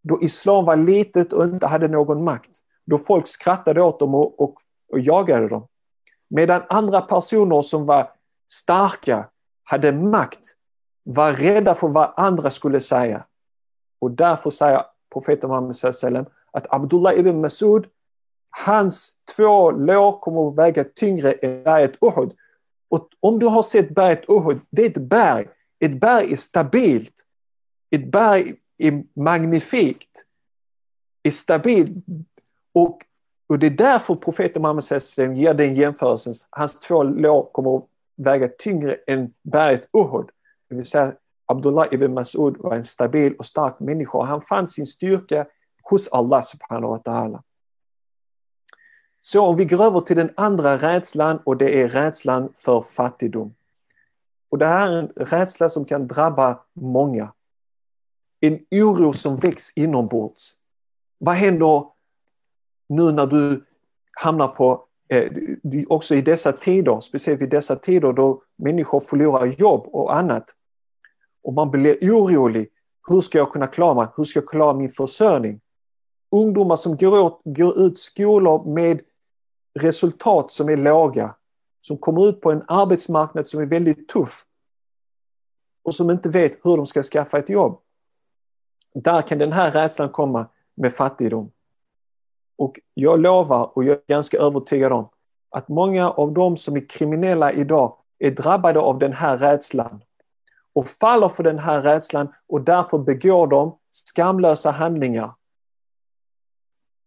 då 0.03 0.23
islam 0.23 0.65
var 0.65 0.77
litet 0.77 1.33
och 1.33 1.45
inte 1.45 1.67
hade 1.67 1.89
någon 1.89 2.25
makt. 2.25 2.51
Då 2.87 2.99
folk 2.99 3.27
skrattade 3.27 3.83
åt 3.83 3.99
dem 3.99 4.15
och, 4.15 4.41
och, 4.41 4.55
och 4.93 5.01
jagade 5.01 5.49
dem. 5.49 5.67
Medan 6.29 6.63
andra 6.69 7.01
personer 7.01 7.63
som 7.63 7.87
var 7.87 8.11
starka, 8.51 9.29
hade 9.65 9.93
makt, 9.93 10.41
var 11.03 11.33
rädda 11.33 11.75
för 11.75 11.89
vad 11.89 12.13
andra 12.17 12.51
skulle 12.51 12.81
säga. 12.81 13.25
Och 13.99 14.11
därför 14.11 14.51
säger 14.51 14.83
profeten 15.13 15.51
Muhammed 15.51 15.77
sallam 15.77 16.27
att 16.55 16.73
Abdullah 16.73 17.19
ibn 17.19 17.41
Masud, 17.41 17.87
hans 18.51 19.15
två 19.37 19.71
lår 19.71 20.21
kommer 20.21 20.49
att 20.49 20.59
väga 20.59 20.85
tyngre 20.85 21.33
än 21.33 21.65
berget 21.65 21.97
Uhud. 22.01 22.33
Och 22.89 23.09
om 23.21 23.39
du 23.39 23.47
har 23.47 23.63
sett 23.63 23.95
berget 23.95 24.25
Uhud, 24.29 24.61
det 24.71 24.83
är 24.83 24.91
ett 24.91 25.09
berg. 25.09 25.49
Ett 25.81 26.01
berg 26.01 26.33
är 26.33 26.37
stabilt. 26.37 27.25
Ett 27.91 28.13
berg 28.13 28.55
är 28.79 29.05
magnifikt. 29.15 30.25
Är 31.23 31.31
stabilt. 31.31 32.05
Och, 32.73 33.03
och 33.47 33.59
det 33.59 33.67
är 33.67 33.71
därför 33.71 34.15
profeten 34.15 34.63
Muhammed 34.63 34.85
sallam 34.85 35.35
ger 35.35 35.55
den 35.55 35.75
jämförelsen. 35.75 36.35
Hans 36.51 36.81
två 36.81 37.03
lår 37.03 37.51
kommer 37.53 37.77
att 37.77 37.85
väga 38.17 38.49
tyngre 38.49 38.97
än 39.07 39.33
berget 39.43 39.89
Uhud. 39.93 40.27
Det 40.69 40.75
vill 40.75 40.87
säga 40.87 41.13
Abdullah 41.47 41.95
ibn 41.95 42.19
Mas'ud 42.19 42.57
var 42.59 42.75
en 42.75 42.85
stabil 42.85 43.35
och 43.39 43.47
stark 43.47 43.81
människa 43.81 44.19
och 44.19 44.27
han 44.27 44.43
fann 44.43 44.69
sin 44.69 44.87
styrka 44.87 45.47
hos 45.85 46.09
Allah 46.09 46.43
subhanahu 46.43 46.91
wa 46.91 46.99
ta'ala. 46.99 47.43
Så 49.21 49.41
om 49.41 49.57
vi 49.57 49.65
går 49.65 49.85
över 49.85 50.01
till 50.01 50.17
den 50.17 50.31
andra 50.37 50.77
rädslan 50.77 51.39
och 51.45 51.57
det 51.57 51.81
är 51.81 51.89
rädslan 51.89 52.53
för 52.57 52.83
fattigdom. 52.83 53.55
Och 54.49 54.59
det 54.59 54.67
här 54.67 54.91
är 54.91 54.99
en 54.99 55.09
rädsla 55.17 55.69
som 55.69 55.85
kan 55.85 56.07
drabba 56.07 56.61
många. 56.73 57.33
En 58.41 58.61
oro 58.71 59.13
som 59.13 59.37
väcks 59.37 59.73
inombords. 59.77 60.57
Vad 61.19 61.35
händer 61.35 61.85
nu 62.89 63.13
när 63.13 63.27
du 63.27 63.65
hamnar 64.13 64.49
på, 64.49 64.85
eh, 65.09 65.33
också 65.89 66.15
i 66.15 66.23
dessa 66.23 66.53
tider, 66.53 67.01
speciellt 67.01 67.43
i 67.43 67.47
dessa 67.47 67.77
tider 67.77 68.13
då 68.13 68.43
människor 68.57 69.01
förlorar 69.01 69.47
jobb 69.47 69.89
och 69.93 70.17
annat 70.17 70.55
och 71.43 71.53
man 71.53 71.71
blir 71.71 71.99
orolig. 72.03 72.69
Hur 73.09 73.21
ska 73.21 73.39
jag 73.39 73.53
kunna 73.53 73.67
klara 73.67 73.95
mig? 73.95 74.07
Hur 74.17 74.25
ska 74.25 74.39
jag 74.41 74.49
klara 74.49 74.75
min 74.77 74.91
försörjning? 74.91 75.61
Ungdomar 76.35 76.77
som 76.77 76.97
går 76.97 77.27
ut, 77.27 77.33
går 77.45 77.79
ut 77.79 77.99
skolor 77.99 78.65
med 78.65 79.01
resultat 79.75 80.53
som 80.53 80.69
är 80.69 80.77
låga. 80.77 81.35
Som 81.81 81.99
kommer 81.99 82.29
ut 82.29 82.41
på 82.41 82.53
en 82.53 82.63
arbetsmarknad 82.69 83.47
som 83.47 83.61
är 83.61 83.67
väldigt 83.67 84.09
tuff. 84.09 84.45
Och 85.83 85.95
som 85.95 86.11
inte 86.11 86.29
vet 86.29 86.59
hur 86.63 86.77
de 86.77 86.87
ska 86.87 87.03
skaffa 87.03 87.39
ett 87.39 87.49
jobb. 87.49 87.81
Där 88.95 89.23
kan 89.23 89.39
den 89.39 89.53
här 89.53 89.71
rädslan 89.71 90.09
komma 90.09 90.47
med 90.75 90.93
fattigdom. 90.93 91.51
Och 92.57 92.81
jag 92.95 93.21
lovar 93.21 93.71
och 93.75 93.85
jag 93.85 93.97
är 93.97 94.03
ganska 94.07 94.39
övertygad 94.39 94.93
om 94.93 95.09
att 95.51 95.69
många 95.69 96.11
av 96.11 96.33
de 96.33 96.57
som 96.57 96.77
är 96.77 96.89
kriminella 96.89 97.53
idag 97.53 97.97
är 98.19 98.31
drabbade 98.31 98.81
av 98.81 98.99
den 98.99 99.13
här 99.13 99.39
rädslan 99.39 100.03
och 100.73 100.89
faller 100.89 101.29
för 101.29 101.43
den 101.43 101.59
här 101.59 101.83
rädslan 101.83 102.29
och 102.47 102.61
därför 102.61 102.99
begår 102.99 103.47
de 103.47 103.79
skamlösa 103.91 104.71
handlingar. 104.71 105.33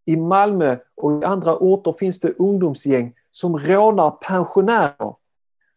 I 0.08 0.18
Malmö 0.18 0.78
och 0.96 1.22
i 1.22 1.26
andra 1.26 1.58
orter 1.58 1.96
finns 2.00 2.20
det 2.20 2.40
ungdomsgäng 2.40 3.14
som 3.32 3.58
rånar 3.58 4.12
pensionärer. 4.12 5.16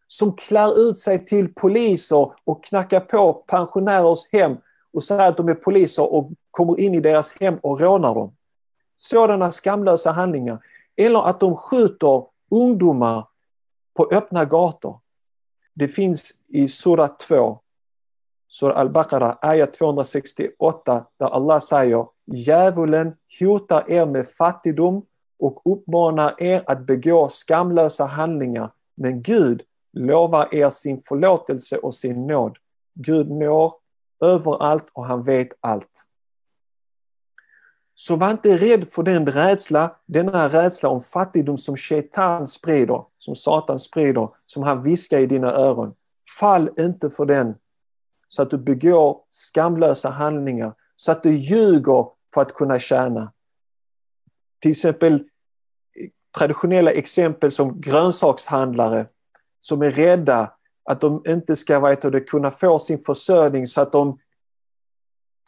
Som 0.07 0.35
klär 0.35 0.89
ut 0.89 0.99
sig 0.99 1.25
till 1.25 1.53
poliser 1.53 2.31
och 2.43 2.63
knackar 2.63 2.99
på 2.99 3.33
pensionärers 3.33 4.19
hem 4.31 4.57
och 4.93 5.03
säger 5.03 5.27
att 5.27 5.37
de 5.37 5.49
är 5.49 5.53
poliser 5.53 6.13
och 6.13 6.31
kommer 6.51 6.79
in 6.79 6.95
i 6.95 6.99
deras 6.99 7.31
hem 7.39 7.57
och 7.61 7.79
rånar 7.79 8.15
dem. 8.15 8.35
Sådana 8.97 9.51
skamlösa 9.51 10.11
handlingar. 10.11 10.59
Eller 10.95 11.27
att 11.29 11.39
de 11.39 11.57
skjuter 11.57 12.25
ungdomar 12.51 13.27
på 13.93 14.09
öppna 14.11 14.45
gator. 14.45 14.99
Det 15.73 15.87
finns 15.87 16.33
i 16.47 16.67
Sura 16.67 17.07
2 17.07 17.59
Sura 18.51 18.73
al-Baqarah, 18.73 19.37
ayat 19.41 19.73
268, 19.73 21.05
där 21.17 21.27
Allah 21.27 21.59
säger 21.59 22.05
Djävulen 22.33 23.15
hotar 23.39 23.91
er 23.91 24.05
med 24.05 24.27
fattigdom 24.27 25.05
och 25.39 25.61
uppmanar 25.65 26.41
er 26.43 26.63
att 26.67 26.85
begå 26.85 27.29
skamlösa 27.29 28.05
handlingar. 28.05 28.71
Men 28.95 29.21
Gud 29.21 29.61
lovar 29.93 30.55
er 30.55 30.69
sin 30.69 31.01
förlåtelse 31.07 31.77
och 31.77 31.95
sin 31.95 32.27
nåd. 32.27 32.57
Gud 32.93 33.31
når 33.31 33.73
överallt 34.23 34.85
och 34.93 35.05
han 35.05 35.23
vet 35.23 35.49
allt. 35.59 36.07
Så 37.95 38.15
var 38.15 38.31
inte 38.31 38.57
rädd 38.57 38.87
för 38.91 39.03
den 39.03 39.27
rädsla, 39.27 39.95
denna 40.05 40.49
rädsla 40.49 40.89
om 40.89 41.01
fattigdom 41.01 41.57
som 41.57 41.77
Shaitan 41.77 42.47
sprider, 42.47 43.03
som 43.17 43.35
Satan 43.35 43.79
sprider, 43.79 44.29
som 44.45 44.63
han 44.63 44.83
viskar 44.83 45.19
i 45.19 45.25
dina 45.25 45.51
öron. 45.51 45.93
Fall 46.39 46.69
inte 46.77 47.09
för 47.09 47.25
den 47.25 47.55
så 48.27 48.41
att 48.41 48.49
du 48.49 48.57
begår 48.57 49.17
skamlösa 49.29 50.09
handlingar, 50.09 50.73
så 50.95 51.11
att 51.11 51.23
du 51.23 51.35
ljuger 51.35 52.05
för 52.33 52.41
att 52.41 52.53
kunna 52.53 52.79
tjäna. 52.79 53.33
Till 54.59 54.71
exempel 54.71 55.23
traditionella 56.37 56.91
exempel 56.91 57.51
som 57.51 57.81
grönsakshandlare 57.81 59.07
som 59.59 59.81
är 59.81 59.91
rädda 59.91 60.53
att 60.83 61.01
de 61.01 61.23
inte 61.27 61.55
ska 61.55 61.79
vet 61.79 62.29
kunna 62.29 62.51
få 62.51 62.79
sin 62.79 63.03
försörjning 63.03 63.67
så 63.67 63.81
att 63.81 63.91
de 63.91 64.19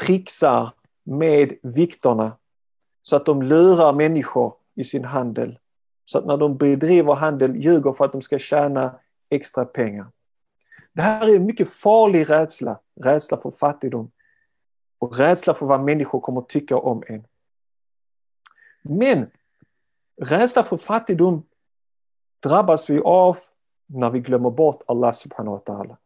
trixar 0.01 0.71
med 1.03 1.53
vikterna. 1.63 2.37
Så 3.01 3.15
att 3.15 3.25
de 3.25 3.41
lurar 3.41 3.93
människor 3.93 4.53
i 4.75 4.83
sin 4.83 5.05
handel. 5.05 5.59
Så 6.05 6.17
att 6.17 6.25
när 6.25 6.37
de 6.37 6.57
bedriver 6.57 7.13
handel 7.13 7.55
ljuger 7.55 7.93
för 7.93 8.05
att 8.05 8.11
de 8.11 8.21
ska 8.21 8.39
tjäna 8.39 8.95
extra 9.29 9.65
pengar. 9.65 10.07
Det 10.93 11.01
här 11.01 11.27
är 11.27 11.35
en 11.35 11.45
mycket 11.45 11.69
farlig 11.69 12.29
rädsla. 12.29 12.79
Rädsla 13.01 13.37
för 13.37 13.51
fattigdom. 13.51 14.11
Och 15.03 15.17
rädsla 15.17 15.53
för 15.53 15.65
vad 15.65 15.83
människor 15.83 16.19
kommer 16.19 16.41
att 16.41 16.49
tycka 16.49 16.77
om 16.77 17.03
en. 17.07 17.27
Men 18.81 19.31
rädsla 20.21 20.63
för 20.63 20.77
fattigdom 20.77 21.43
drabbas 22.39 22.89
vi 22.89 22.99
av 22.99 23.37
när 23.85 24.09
vi 24.09 24.19
glömmer 24.19 24.49
bort 24.49 24.81
Allah 24.87 25.11
subhanahu 25.11 25.57
wa 25.57 25.73
ta'ala. 25.73 25.97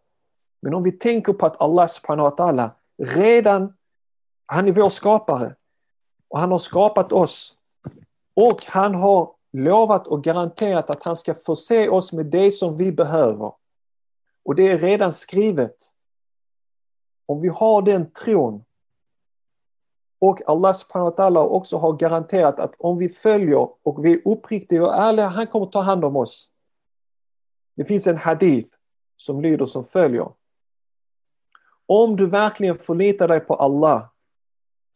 Men 0.61 0.73
om 0.73 0.83
vi 0.83 0.91
tänker 0.91 1.33
på 1.33 1.45
att 1.45 1.61
Allah 1.61 1.87
subhanahu 1.87 2.29
wa 2.29 2.35
ta'ala 2.35 2.69
redan, 2.97 3.73
han 4.45 4.67
är 4.67 4.71
vår 4.71 4.89
skapare 4.89 5.55
och 6.27 6.39
han 6.39 6.51
har 6.51 6.59
skapat 6.59 7.11
oss 7.11 7.57
och 8.33 8.63
han 8.65 8.95
har 8.95 9.33
lovat 9.51 10.07
och 10.07 10.23
garanterat 10.23 10.89
att 10.89 11.03
han 11.03 11.15
ska 11.15 11.35
förse 11.35 11.89
oss 11.89 12.13
med 12.13 12.25
det 12.25 12.51
som 12.51 12.77
vi 12.77 12.91
behöver. 12.91 13.51
Och 14.43 14.55
det 14.55 14.67
är 14.67 14.77
redan 14.77 15.13
skrivet. 15.13 15.75
Om 17.25 17.41
vi 17.41 17.47
har 17.47 17.81
den 17.81 18.11
tron 18.11 18.63
och 20.19 20.41
Allah 20.47 20.73
subhanahu 20.73 21.11
wa 21.11 21.15
ta'ala 21.15 21.39
också 21.39 21.77
har 21.77 21.93
garanterat 21.93 22.59
att 22.59 22.73
om 22.77 22.97
vi 22.97 23.09
följer 23.09 23.69
och 23.83 24.05
vi 24.05 24.13
är 24.13 24.21
uppriktiga 24.25 24.85
och 24.85 24.95
ärliga, 24.95 25.27
han 25.27 25.47
kommer 25.47 25.65
ta 25.65 25.81
hand 25.81 26.05
om 26.05 26.15
oss. 26.15 26.49
Det 27.75 27.85
finns 27.85 28.07
en 28.07 28.17
hadith 28.17 28.75
som 29.17 29.41
lyder 29.41 29.65
som 29.65 29.85
följer. 29.85 30.31
Om 31.85 32.15
du 32.15 32.27
verkligen 32.27 32.77
förlitar 32.77 33.27
dig 33.27 33.39
på 33.39 33.53
Allah, 33.53 34.09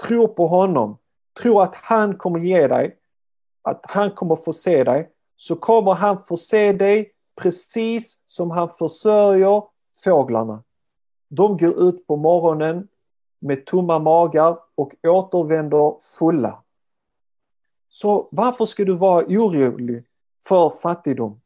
tror 0.08 0.28
på 0.28 0.48
honom, 0.48 0.98
tror 1.42 1.64
att 1.64 1.76
han 1.76 2.18
kommer 2.18 2.40
ge 2.40 2.68
dig, 2.68 2.98
att 3.62 3.82
han 3.84 4.12
kommer 4.12 4.36
förse 4.36 4.84
dig, 4.84 5.10
så 5.36 5.56
kommer 5.56 5.94
han 5.94 6.24
förse 6.24 6.74
dig 6.74 7.12
precis 7.36 8.18
som 8.26 8.52
han 8.52 8.70
försörjer 8.70 9.64
fåglarna. 10.04 10.64
De 11.28 11.58
går 11.58 11.82
ut 11.82 12.08
på 12.08 12.16
morgonen 12.16 12.88
med 13.40 13.66
tomma 13.66 14.00
magar 14.00 14.60
och 14.82 14.96
återvänder 15.04 15.96
fulla. 16.20 16.64
Så 17.90 18.28
varför 18.32 18.66
ska 18.66 18.86
du 18.86 18.94
vara 18.94 19.26
orolig 19.26 20.04
för 20.48 20.70
fattigdom? 20.70 21.42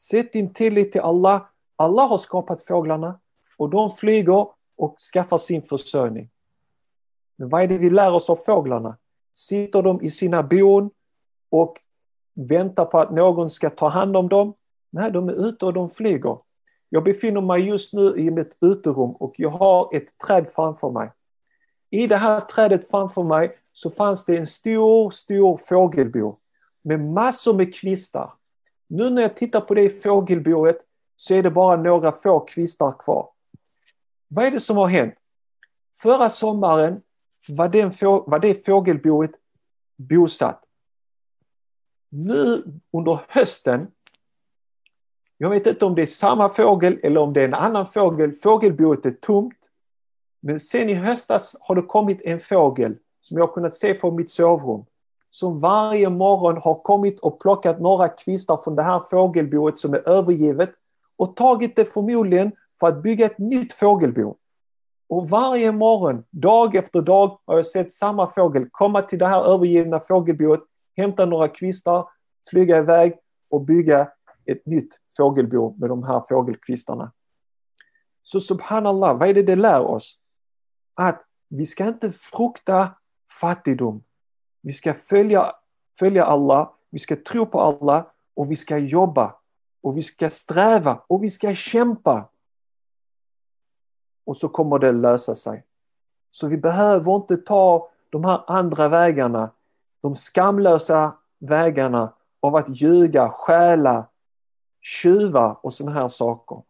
Sätt 0.00 0.32
din 0.32 0.52
tillit 0.54 0.92
till 0.92 1.00
Allah. 1.00 1.46
Allah 1.76 2.08
har 2.08 2.18
skapat 2.18 2.66
fåglarna 2.66 3.20
och 3.56 3.70
de 3.70 3.96
flyger 3.96 4.46
och 4.76 4.96
skaffar 5.12 5.38
sin 5.38 5.62
försörjning. 5.62 6.30
Men 7.36 7.48
vad 7.48 7.62
är 7.62 7.68
det 7.68 7.78
vi 7.78 7.90
lär 7.90 8.12
oss 8.12 8.30
av 8.30 8.36
fåglarna? 8.36 8.96
Sitter 9.32 9.82
de 9.82 10.02
i 10.02 10.10
sina 10.10 10.42
bon 10.42 10.90
och 11.50 11.80
väntar 12.34 12.84
på 12.84 12.98
att 12.98 13.10
någon 13.10 13.50
ska 13.50 13.70
ta 13.70 13.88
hand 13.88 14.16
om 14.16 14.28
dem? 14.28 14.54
Nej, 14.90 15.10
de 15.10 15.28
är 15.28 15.48
ute 15.48 15.66
och 15.66 15.72
de 15.72 15.90
flyger. 15.90 16.38
Jag 16.88 17.04
befinner 17.04 17.40
mig 17.40 17.60
just 17.60 17.92
nu 17.92 18.14
i 18.16 18.30
mitt 18.30 18.56
uterum 18.60 19.10
och 19.10 19.34
jag 19.36 19.50
har 19.50 19.96
ett 19.96 20.18
träd 20.18 20.48
framför 20.48 20.90
mig. 20.90 21.10
I 21.90 22.06
det 22.06 22.16
här 22.16 22.40
trädet 22.40 22.90
framför 22.90 23.22
mig 23.22 23.58
så 23.72 23.90
fanns 23.90 24.24
det 24.24 24.36
en 24.36 24.46
stor, 24.46 25.10
stor 25.10 25.56
fågelbo 25.56 26.38
med 26.82 27.00
massor 27.00 27.54
med 27.54 27.74
kvistar. 27.74 28.32
Nu 28.86 29.10
när 29.10 29.22
jag 29.22 29.36
tittar 29.36 29.60
på 29.60 29.74
det 29.74 30.02
fågelboet 30.02 30.78
så 31.16 31.34
är 31.34 31.42
det 31.42 31.50
bara 31.50 31.76
några 31.76 32.12
få 32.12 32.40
kvistar 32.40 32.94
kvar. 32.98 33.30
Vad 34.28 34.46
är 34.46 34.50
det 34.50 34.60
som 34.60 34.76
har 34.76 34.88
hänt? 34.88 35.14
Förra 36.00 36.30
sommaren 36.30 37.02
var, 37.48 37.68
den, 37.68 37.92
var 38.26 38.38
det 38.38 38.66
fågelboet 38.66 39.30
bosatt. 39.96 40.64
Nu 42.08 42.64
under 42.92 43.20
hösten, 43.28 43.86
jag 45.38 45.50
vet 45.50 45.66
inte 45.66 45.84
om 45.84 45.94
det 45.94 46.02
är 46.02 46.06
samma 46.06 46.48
fågel 46.48 46.98
eller 47.02 47.20
om 47.20 47.32
det 47.32 47.40
är 47.40 47.44
en 47.44 47.54
annan 47.54 47.92
fågel, 47.92 48.32
fågelboet 48.32 49.06
är 49.06 49.10
tomt. 49.10 49.67
Men 50.40 50.60
sen 50.60 50.90
i 50.90 50.94
höstas 50.94 51.56
har 51.60 51.74
det 51.74 51.82
kommit 51.82 52.20
en 52.24 52.40
fågel 52.40 52.96
som 53.20 53.38
jag 53.38 53.54
kunnat 53.54 53.74
se 53.74 53.94
på 53.94 54.10
mitt 54.10 54.30
sovrum. 54.30 54.84
Som 55.30 55.60
varje 55.60 56.10
morgon 56.10 56.56
har 56.56 56.74
kommit 56.74 57.20
och 57.20 57.40
plockat 57.40 57.80
några 57.80 58.08
kvistar 58.08 58.56
från 58.56 58.76
det 58.76 58.82
här 58.82 59.02
fågelboet 59.10 59.78
som 59.78 59.94
är 59.94 60.08
övergivet 60.08 60.70
och 61.16 61.36
tagit 61.36 61.76
det 61.76 61.84
förmodligen 61.84 62.52
för 62.80 62.86
att 62.86 63.02
bygga 63.02 63.26
ett 63.26 63.38
nytt 63.38 63.72
fågelbo. 63.72 64.36
Och 65.08 65.30
varje 65.30 65.72
morgon, 65.72 66.24
dag 66.30 66.74
efter 66.74 67.02
dag, 67.02 67.38
har 67.44 67.56
jag 67.56 67.66
sett 67.66 67.92
samma 67.92 68.30
fågel 68.30 68.68
komma 68.70 69.02
till 69.02 69.18
det 69.18 69.26
här 69.26 69.44
övergivna 69.44 70.00
fågelboet, 70.00 70.60
hämta 70.96 71.26
några 71.26 71.48
kvistar, 71.48 72.08
flyga 72.50 72.78
iväg 72.78 73.18
och 73.50 73.60
bygga 73.60 74.08
ett 74.46 74.66
nytt 74.66 75.00
fågelbo 75.16 75.74
med 75.78 75.88
de 75.88 76.02
här 76.02 76.22
fågelkvistarna. 76.28 77.12
Så 78.22 78.40
subhanallah, 78.40 79.18
vad 79.18 79.28
är 79.28 79.34
det 79.34 79.42
det 79.42 79.56
lär 79.56 79.80
oss? 79.80 80.18
Att 81.00 81.24
vi 81.48 81.66
ska 81.66 81.88
inte 81.88 82.12
frukta 82.12 82.94
fattigdom. 83.40 84.02
Vi 84.60 84.72
ska 84.72 84.94
följa, 84.94 85.52
följa 85.98 86.24
Allah, 86.24 86.70
vi 86.90 86.98
ska 86.98 87.16
tro 87.16 87.46
på 87.46 87.60
Allah 87.60 88.06
och 88.34 88.50
vi 88.50 88.56
ska 88.56 88.78
jobba 88.78 89.36
och 89.80 89.96
vi 89.96 90.02
ska 90.02 90.30
sträva 90.30 91.02
och 91.06 91.24
vi 91.24 91.30
ska 91.30 91.54
kämpa. 91.54 92.28
Och 94.24 94.36
så 94.36 94.48
kommer 94.48 94.78
det 94.78 94.92
lösa 94.92 95.34
sig. 95.34 95.64
Så 96.30 96.46
vi 96.46 96.56
behöver 96.56 97.16
inte 97.16 97.36
ta 97.36 97.90
de 98.10 98.24
här 98.24 98.44
andra 98.46 98.88
vägarna, 98.88 99.50
de 100.00 100.14
skamlösa 100.14 101.16
vägarna 101.38 102.12
av 102.40 102.56
att 102.56 102.68
ljuga, 102.68 103.30
stjäla, 103.30 104.06
tjuva 104.80 105.52
och 105.52 105.72
sådana 105.72 106.00
här 106.00 106.08
saker. 106.08 106.62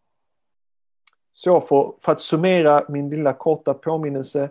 Så 1.38 1.60
för, 1.60 1.92
för 2.00 2.12
att 2.12 2.20
summera 2.20 2.82
min 2.88 3.10
lilla 3.10 3.32
korta 3.32 3.74
påminnelse. 3.74 4.50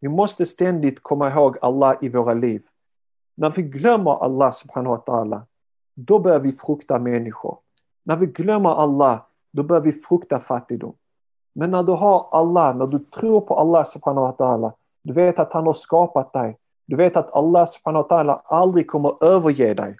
Vi 0.00 0.08
måste 0.08 0.46
ständigt 0.46 1.02
komma 1.02 1.30
ihåg 1.30 1.56
Allah 1.62 1.96
i 2.00 2.08
våra 2.08 2.34
liv. 2.34 2.62
När 3.34 3.50
vi 3.50 3.62
glömmer 3.62 4.24
Allah 4.24 4.52
subhanahu 4.52 4.96
wa 4.96 5.02
ta'ala, 5.06 5.42
då 5.94 6.18
börjar 6.18 6.40
vi 6.40 6.52
frukta 6.52 6.98
människor. 6.98 7.58
När 8.02 8.16
vi 8.16 8.26
glömmer 8.26 8.70
Allah, 8.70 9.20
då 9.50 9.62
börjar 9.62 9.80
vi 9.80 9.92
frukta 9.92 10.40
fattigdom. 10.40 10.94
Men 11.52 11.70
när 11.70 11.82
du 11.82 11.92
har 11.92 12.28
Allah, 12.30 12.76
när 12.76 12.86
du 12.86 12.98
tror 12.98 13.40
på 13.40 13.54
Allah 13.54 13.84
subhanahu 13.84 14.26
wa 14.26 14.32
ta'ala, 14.32 14.72
du 15.02 15.12
vet 15.12 15.38
att 15.38 15.52
han 15.52 15.66
har 15.66 15.72
skapat 15.72 16.32
dig. 16.32 16.58
Du 16.86 16.96
vet 16.96 17.16
att 17.16 17.32
Allah 17.32 17.66
subhanahu 17.66 18.02
wa 18.02 18.16
ta'ala 18.16 18.40
aldrig 18.44 18.86
kommer 18.86 19.24
överge 19.24 19.74
dig. 19.74 19.96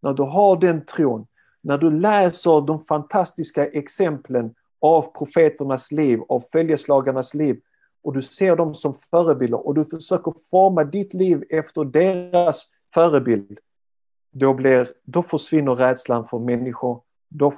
När 0.00 0.12
du 0.12 0.22
har 0.22 0.56
den 0.56 0.84
tron, 0.84 1.26
när 1.60 1.78
du 1.78 1.90
läser 1.90 2.60
de 2.60 2.84
fantastiska 2.84 3.66
exemplen 3.66 4.54
av 4.80 5.02
profeternas 5.18 5.92
liv, 5.92 6.20
av 6.28 6.44
följeslagarnas 6.52 7.34
liv 7.34 7.60
och 8.06 8.12
du 8.12 8.22
ser 8.22 8.56
dem 8.56 8.74
som 8.74 8.94
förebilder 8.94 9.66
och 9.66 9.74
du 9.74 9.84
försöker 9.84 10.34
forma 10.50 10.84
ditt 10.84 11.14
liv 11.14 11.44
efter 11.50 11.84
deras 11.84 12.68
förebild. 12.94 13.58
Då, 14.30 14.54
blir, 14.54 14.88
då 15.04 15.22
försvinner 15.22 15.74
rädslan 15.74 16.28
för 16.28 16.38
människor. 16.38 17.02
Då 17.28 17.52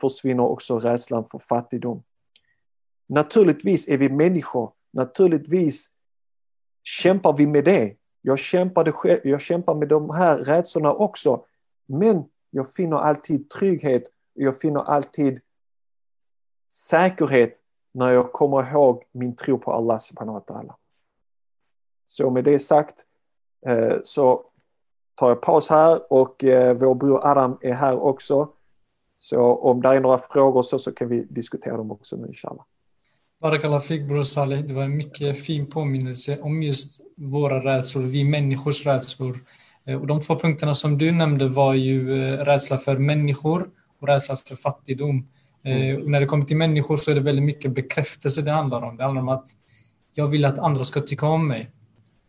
försvinner 0.00 0.42
också 0.42 0.78
rädslan 0.78 1.24
för 1.30 1.38
fattigdom. 1.38 2.02
Naturligtvis 3.06 3.88
är 3.88 3.98
vi 3.98 4.08
människor. 4.08 4.72
Naturligtvis 4.90 5.90
kämpar 6.82 7.32
vi 7.32 7.46
med 7.46 7.64
det. 7.64 7.94
Jag, 8.22 8.38
kämpade 8.38 8.92
jag 9.24 9.40
kämpar 9.40 9.74
med 9.74 9.88
de 9.88 10.10
här 10.10 10.38
rädslorna 10.38 10.92
också. 10.92 11.44
Men 11.86 12.24
jag 12.50 12.74
finner 12.74 12.96
alltid 12.96 13.50
trygghet. 13.50 14.02
Jag 14.34 14.60
finner 14.60 14.80
alltid 14.80 15.40
säkerhet 16.68 17.52
när 17.92 18.12
jag 18.12 18.32
kommer 18.32 18.70
ihåg 18.70 19.02
min 19.12 19.36
tro 19.36 19.58
på 19.58 19.72
Allah 19.72 19.98
subhanahu 19.98 20.34
wa 20.38 20.54
ta'ala. 20.54 20.74
Så 22.06 22.30
med 22.30 22.44
det 22.44 22.58
sagt 22.58 23.04
eh, 23.66 23.94
så 24.04 24.44
tar 25.14 25.28
jag 25.28 25.42
paus 25.42 25.68
här 25.68 26.12
och 26.12 26.44
eh, 26.44 26.76
vår 26.76 26.94
bror 26.94 27.20
Adam 27.26 27.58
är 27.60 27.72
här 27.72 27.98
också. 27.98 28.48
Så 29.16 29.40
om 29.40 29.82
det 29.82 29.88
är 29.88 30.00
några 30.00 30.18
frågor 30.18 30.62
så, 30.62 30.78
så 30.78 30.92
kan 30.92 31.08
vi 31.08 31.26
diskutera 31.30 31.76
dem 31.76 31.90
också 31.90 32.16
nu 32.16 32.26
inshallah. 32.26 32.64
Barakallah 33.40 33.80
fik 33.80 34.08
bror 34.08 34.22
Saleh, 34.22 34.60
det 34.60 34.74
var 34.74 34.82
en 34.82 34.96
mycket 34.96 35.44
fin 35.44 35.66
påminnelse 35.66 36.38
om 36.40 36.62
just 36.62 37.00
våra 37.16 37.64
rädslor, 37.64 38.02
vi 38.02 38.24
människors 38.24 38.86
rädslor. 38.86 39.40
Eh, 39.84 40.00
och 40.00 40.06
de 40.06 40.20
två 40.20 40.38
punkterna 40.38 40.74
som 40.74 40.98
du 40.98 41.12
nämnde 41.12 41.48
var 41.48 41.74
ju 41.74 42.08
rädsla 42.36 42.78
för 42.78 42.98
människor 42.98 43.70
och 43.98 44.08
rädsla 44.08 44.36
för 44.36 44.56
fattigdom. 44.56 45.28
Mm. 45.66 46.10
när 46.10 46.20
det 46.20 46.26
kommer 46.26 46.44
till 46.44 46.56
människor 46.56 46.96
så 46.96 47.10
är 47.10 47.14
det 47.14 47.20
väldigt 47.20 47.44
mycket 47.44 47.72
bekräftelse 47.72 48.42
det 48.42 48.50
handlar 48.50 48.82
om. 48.82 48.96
Det 48.96 49.04
handlar 49.04 49.22
om 49.22 49.28
att 49.28 49.48
jag 50.14 50.26
vill 50.26 50.44
att 50.44 50.58
andra 50.58 50.84
ska 50.84 51.00
tycka 51.00 51.26
om 51.26 51.48
mig. 51.48 51.70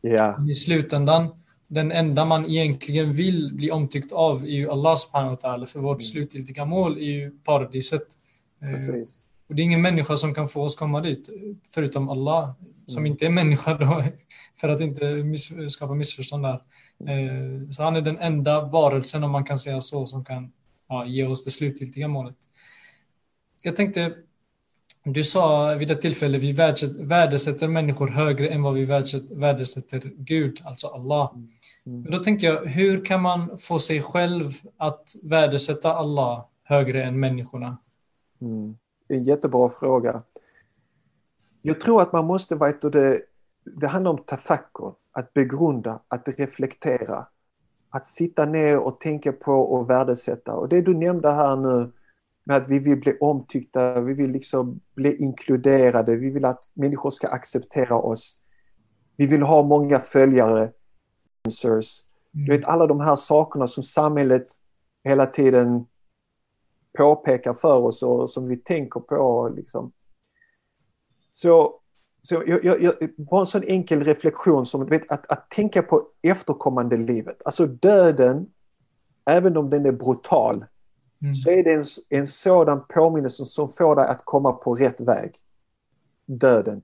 Yeah. 0.03 0.49
I 0.49 0.55
slutändan, 0.55 1.29
den 1.67 1.91
enda 1.91 2.25
man 2.25 2.45
egentligen 2.45 3.13
vill 3.13 3.51
bli 3.53 3.71
omtyckt 3.71 4.11
av 4.11 4.43
är 4.43 4.47
ju 4.47 4.69
Allah 4.69 4.95
subhanahu 4.95 5.29
wa 5.29 5.49
ta'ala. 5.49 5.65
För 5.65 5.79
vårt 5.79 5.95
mm. 5.95 6.01
slutgiltiga 6.01 6.65
mål 6.65 6.97
är 6.97 7.01
ju 7.01 7.31
paradiset. 7.43 8.03
Eh, 8.61 8.71
Precis. 8.71 9.21
Och 9.49 9.55
det 9.55 9.61
är 9.61 9.63
ingen 9.63 9.81
människa 9.81 10.15
som 10.15 10.33
kan 10.33 10.49
få 10.49 10.61
oss 10.61 10.75
komma 10.75 11.01
dit, 11.01 11.29
förutom 11.73 12.09
Allah, 12.09 12.53
som 12.87 12.99
mm. 13.01 13.11
inte 13.11 13.25
är 13.25 13.29
människa 13.29 13.73
då, 13.73 14.03
för 14.61 14.69
att 14.69 14.81
inte 14.81 15.05
miss 15.05 15.51
skapa 15.69 15.93
missförstånd 15.93 16.43
där. 16.43 16.61
Eh, 17.07 17.69
så 17.71 17.83
han 17.83 17.95
är 17.95 18.01
den 18.01 18.17
enda 18.17 18.61
varelsen, 18.61 19.23
om 19.23 19.31
man 19.31 19.43
kan 19.43 19.59
säga 19.59 19.81
så, 19.81 20.07
som 20.07 20.25
kan 20.25 20.51
ja, 20.89 21.05
ge 21.05 21.25
oss 21.25 21.45
det 21.45 21.51
slutgiltiga 21.51 22.07
målet. 22.07 22.37
Jag 23.61 23.75
tänkte, 23.75 24.13
du 25.03 25.23
sa 25.23 25.75
vid 25.75 25.91
ett 25.91 26.01
tillfälle 26.01 26.37
vi 26.37 26.51
värdesätter 26.99 27.67
människor 27.67 28.07
högre 28.07 28.47
än 28.47 28.63
vad 28.63 28.73
vi 28.73 28.85
värdesätter 29.29 30.11
Gud, 30.15 30.61
alltså 30.65 30.87
Allah. 30.87 31.33
Mm. 31.85 32.01
Men 32.01 32.11
då 32.11 32.17
tänker 32.17 32.47
jag, 32.47 32.65
hur 32.65 33.05
kan 33.05 33.21
man 33.21 33.57
få 33.57 33.79
sig 33.79 34.01
själv 34.01 34.53
att 34.77 35.15
värdesätta 35.23 35.93
Allah 35.93 36.45
högre 36.63 37.03
än 37.03 37.19
människorna? 37.19 37.77
Mm. 38.41 38.77
En 39.07 39.23
jättebra 39.23 39.69
fråga. 39.69 40.21
Jag 41.61 41.81
tror 41.81 42.01
att 42.01 42.13
man 42.13 42.25
måste, 42.25 42.55
veta 42.55 42.89
det, 42.89 43.21
det 43.63 43.87
handlar 43.87 44.11
om 44.11 44.17
tafakkur, 44.17 44.93
att 45.11 45.33
begrunda, 45.33 45.99
att 46.07 46.27
reflektera. 46.27 47.27
Att 47.89 48.05
sitta 48.05 48.45
ner 48.45 48.77
och 48.77 48.99
tänka 48.99 49.31
på 49.31 49.51
och 49.51 49.89
värdesätta. 49.89 50.53
Och 50.53 50.69
det 50.69 50.81
du 50.81 50.93
nämnde 50.93 51.31
här 51.31 51.55
nu, 51.55 51.91
med 52.47 52.57
att 52.57 52.69
vi 52.69 52.79
vill 52.79 52.97
bli 52.97 53.17
omtyckta, 53.19 54.01
vi 54.01 54.13
vill 54.13 54.31
liksom 54.31 54.79
bli 54.95 55.15
inkluderade, 55.15 56.15
vi 56.15 56.29
vill 56.29 56.45
att 56.45 56.69
människor 56.73 57.11
ska 57.11 57.27
acceptera 57.27 57.95
oss. 57.95 58.39
Vi 59.15 59.27
vill 59.27 59.41
ha 59.41 59.63
många 59.63 59.99
följare. 59.99 60.71
Mm. 61.63 61.81
Du 62.31 62.57
vet 62.57 62.65
alla 62.65 62.87
de 62.87 62.99
här 62.99 63.15
sakerna 63.15 63.67
som 63.67 63.83
samhället 63.83 64.47
hela 65.03 65.25
tiden 65.25 65.85
påpekar 66.97 67.53
för 67.53 67.77
oss 67.77 68.03
och 68.03 68.29
som 68.29 68.47
vi 68.47 68.57
tänker 68.57 68.99
på. 68.99 69.53
Liksom. 69.55 69.91
Så 71.29 71.79
Så 72.21 72.43
jag, 72.45 72.65
jag, 72.81 72.95
bara 73.17 73.39
en 73.39 73.45
sån 73.45 73.63
enkel 73.63 74.03
reflektion 74.03 74.65
som 74.65 74.85
vet, 74.85 75.11
att, 75.11 75.31
att 75.31 75.49
tänka 75.49 75.81
på 75.81 76.07
efterkommande 76.21 76.97
livet. 76.97 77.41
Alltså 77.45 77.65
döden, 77.65 78.47
även 79.25 79.57
om 79.57 79.69
den 79.69 79.85
är 79.85 79.91
brutal, 79.91 80.65
mm. 81.21 81.35
så 81.35 81.49
är 81.49 81.63
det 81.63 81.73
en, 81.73 81.83
en 82.09 82.27
sådan 82.27 82.81
påminnelse 82.89 83.45
som 83.45 83.71
får 83.73 83.95
dig 83.95 84.07
att 84.07 84.25
komma 84.25 84.51
på 84.51 84.75
rätt 84.75 85.01
väg. 85.01 85.35
Döden. 86.25 86.81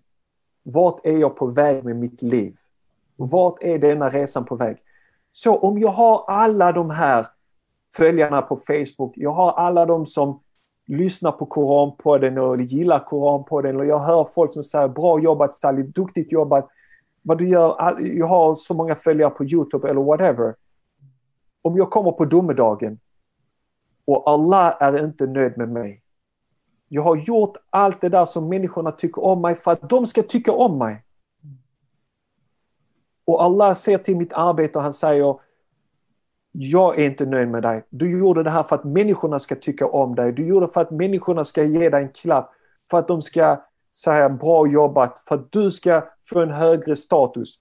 Vart 0.64 1.06
är 1.06 1.18
jag 1.18 1.36
på 1.36 1.48
väg 1.48 1.84
med 1.84 1.96
mitt 1.96 2.22
liv? 2.22 2.58
Vart 3.16 3.64
är 3.64 3.80
denna 3.80 4.10
resan 4.10 4.46
på 4.46 4.56
väg? 4.56 4.78
Så 5.32 5.58
om 5.58 5.80
jag 5.80 5.90
har 5.90 6.26
alla 6.28 6.72
de 6.72 6.90
här 6.90 7.28
följarna 7.96 8.42
på 8.42 8.56
Facebook, 8.56 9.14
jag 9.16 9.32
har 9.32 9.52
alla 9.52 9.86
de 9.86 10.06
som 10.06 10.40
lyssnar 10.88 11.32
på 11.32 11.46
Koranpodden 11.46 12.38
och 12.38 12.62
gillar 12.62 13.00
Koranpodden 13.00 13.78
och 13.78 13.86
jag 13.86 14.00
hör 14.00 14.28
folk 14.36 14.54
som 14.54 14.64
säger 14.64 14.88
bra 14.88 15.20
jobbat 15.20 15.56
Sally, 15.56 15.84
duktigt 15.84 16.32
jobbat. 16.32 16.68
Vad 17.22 17.38
du 17.38 17.50
gör, 17.50 17.98
jag 18.02 18.28
har 18.28 18.56
så 18.56 18.74
många 18.74 18.96
följare 18.96 19.30
på 19.30 19.46
Youtube 19.46 19.90
eller 19.90 20.02
whatever. 20.02 20.56
Om 21.62 21.78
jag 21.78 21.90
kommer 21.92 22.12
på 22.12 22.26
domedagen 22.26 23.00
och 24.06 24.30
Allah 24.30 24.76
är 24.80 25.06
inte 25.06 25.28
nöjd 25.28 25.58
med 25.58 25.70
mig. 25.70 26.02
Jag 26.88 27.02
har 27.02 27.16
gjort 27.16 27.58
allt 27.70 28.02
det 28.02 28.10
där 28.10 28.26
som 28.26 28.50
människorna 28.50 28.92
tycker 28.92 29.24
om 29.24 29.42
mig 29.42 29.56
för 29.56 29.72
att 29.72 29.90
de 29.90 30.08
ska 30.08 30.24
tycka 30.24 30.52
om 30.52 30.78
mig. 30.78 31.06
Och 33.26 33.44
Allah 33.44 33.76
ser 33.76 33.98
till 33.98 34.18
mitt 34.18 34.34
arbete 34.34 34.78
och 34.78 34.84
han 34.84 34.94
säger 34.94 35.36
jag 36.56 37.00
är 37.00 37.06
inte 37.06 37.26
nöjd 37.26 37.48
med 37.48 37.64
dig. 37.64 37.84
Du 37.90 38.20
gjorde 38.20 38.44
det 38.44 38.50
här 38.50 38.64
för 38.64 38.76
att 38.76 38.84
människorna 38.84 39.40
ska 39.40 39.56
tycka 39.56 39.88
om 39.88 40.16
dig. 40.16 40.32
Du 40.32 40.48
gjorde 40.48 40.66
det 40.66 40.74
för 40.74 40.82
att 40.82 40.92
människorna 40.92 41.46
ska 41.46 41.64
ge 41.64 41.90
dig 41.90 42.04
en 42.04 42.10
klapp. 42.10 42.52
För 42.92 42.98
att 42.98 43.08
de 43.08 43.22
ska 43.22 43.62
säga 43.96 44.30
bra 44.30 44.68
jobbat. 44.68 45.24
För 45.28 45.36
att 45.36 45.52
du 45.52 45.72
ska 45.72 46.04
få 46.30 46.42
en 46.42 46.52
högre 46.52 46.96
status. 46.96 47.60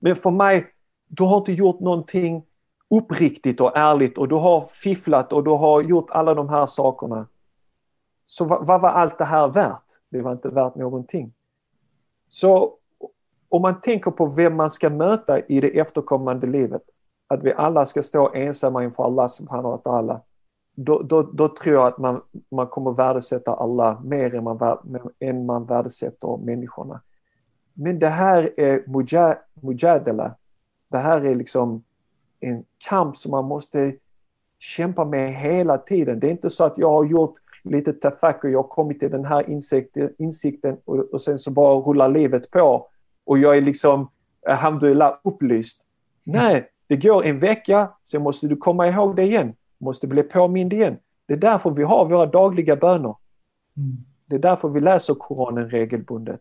Men 0.00 0.16
för 0.16 0.30
mig, 0.30 0.66
du 1.08 1.24
har 1.24 1.36
inte 1.36 1.52
gjort 1.52 1.80
någonting 1.80 2.44
uppriktigt 2.92 3.60
och 3.60 3.76
ärligt 3.76 4.18
och 4.18 4.28
du 4.28 4.34
har 4.34 4.68
fifflat 4.72 5.32
och 5.32 5.44
du 5.44 5.50
har 5.50 5.82
gjort 5.82 6.10
alla 6.10 6.34
de 6.34 6.48
här 6.48 6.66
sakerna. 6.66 7.26
Så 8.26 8.44
vad, 8.44 8.66
vad 8.66 8.80
var 8.80 8.88
allt 8.88 9.18
det 9.18 9.24
här 9.24 9.48
värt? 9.48 9.84
Det 10.10 10.22
var 10.22 10.32
inte 10.32 10.48
värt 10.48 10.74
någonting. 10.74 11.32
Så 12.28 12.74
om 13.48 13.62
man 13.62 13.80
tänker 13.80 14.10
på 14.10 14.26
vem 14.26 14.56
man 14.56 14.70
ska 14.70 14.90
möta 14.90 15.40
i 15.40 15.60
det 15.60 15.78
efterkommande 15.78 16.46
livet 16.46 16.82
att 17.28 17.42
vi 17.42 17.52
alla 17.52 17.86
ska 17.86 18.02
stå 18.02 18.32
ensamma 18.34 18.84
inför 18.84 19.04
Allah 19.04 19.28
subhanahu 19.28 19.70
wa 19.70 19.80
ta'ala, 19.84 20.20
då, 20.74 21.02
då, 21.02 21.22
då, 21.22 21.48
tror 21.48 21.74
jag 21.74 21.86
att 21.86 21.98
man, 21.98 22.22
man 22.50 22.66
kommer 22.66 22.92
värdesätta 22.92 23.54
Allah 23.54 24.02
mer 24.02 24.34
än 24.34 24.44
man, 24.44 24.78
än 25.20 25.46
man 25.46 25.66
värdesätter 25.66 26.36
människorna. 26.36 27.00
Men 27.74 27.98
det 27.98 28.08
här 28.08 28.60
är 28.60 28.84
mujadala. 29.62 30.34
Det 30.88 30.98
här 30.98 31.20
är 31.20 31.34
liksom 31.34 31.84
en 32.42 32.64
kamp 32.88 33.16
som 33.16 33.30
man 33.30 33.44
måste 33.44 33.94
kämpa 34.58 35.04
med 35.04 35.34
hela 35.34 35.78
tiden. 35.78 36.20
Det 36.20 36.26
är 36.26 36.30
inte 36.30 36.50
så 36.50 36.64
att 36.64 36.78
jag 36.78 36.92
har 36.92 37.04
gjort 37.04 37.32
lite 37.64 37.92
tafak 37.92 38.44
och 38.44 38.50
jag 38.50 38.62
har 38.62 38.68
kommit 38.68 39.00
till 39.00 39.10
den 39.10 39.24
här 39.24 39.50
insikten, 39.50 40.14
insikten 40.18 40.76
och, 40.84 40.98
och 40.98 41.20
sen 41.20 41.38
så 41.38 41.50
bara 41.50 41.74
rullar 41.74 42.08
livet 42.08 42.50
på 42.50 42.86
och 43.24 43.38
jag 43.38 43.56
är 43.56 43.60
liksom, 43.60 44.10
alhamdulillah, 44.46 45.14
upplyst. 45.24 45.82
Nej, 46.24 46.68
det 46.86 46.96
går 46.96 47.24
en 47.24 47.38
vecka, 47.38 47.90
sen 48.04 48.22
måste 48.22 48.46
du 48.46 48.56
komma 48.56 48.88
ihåg 48.88 49.16
det 49.16 49.22
igen. 49.22 49.54
Måste 49.78 50.06
bli 50.06 50.22
påmind 50.22 50.72
igen. 50.72 50.96
Det 51.26 51.32
är 51.32 51.38
därför 51.38 51.70
vi 51.70 51.82
har 51.82 52.08
våra 52.08 52.26
dagliga 52.26 52.76
böner. 52.76 53.16
Mm. 53.76 53.96
Det 54.26 54.34
är 54.34 54.40
därför 54.40 54.68
vi 54.68 54.80
läser 54.80 55.14
Koranen 55.14 55.70
regelbundet. 55.70 56.40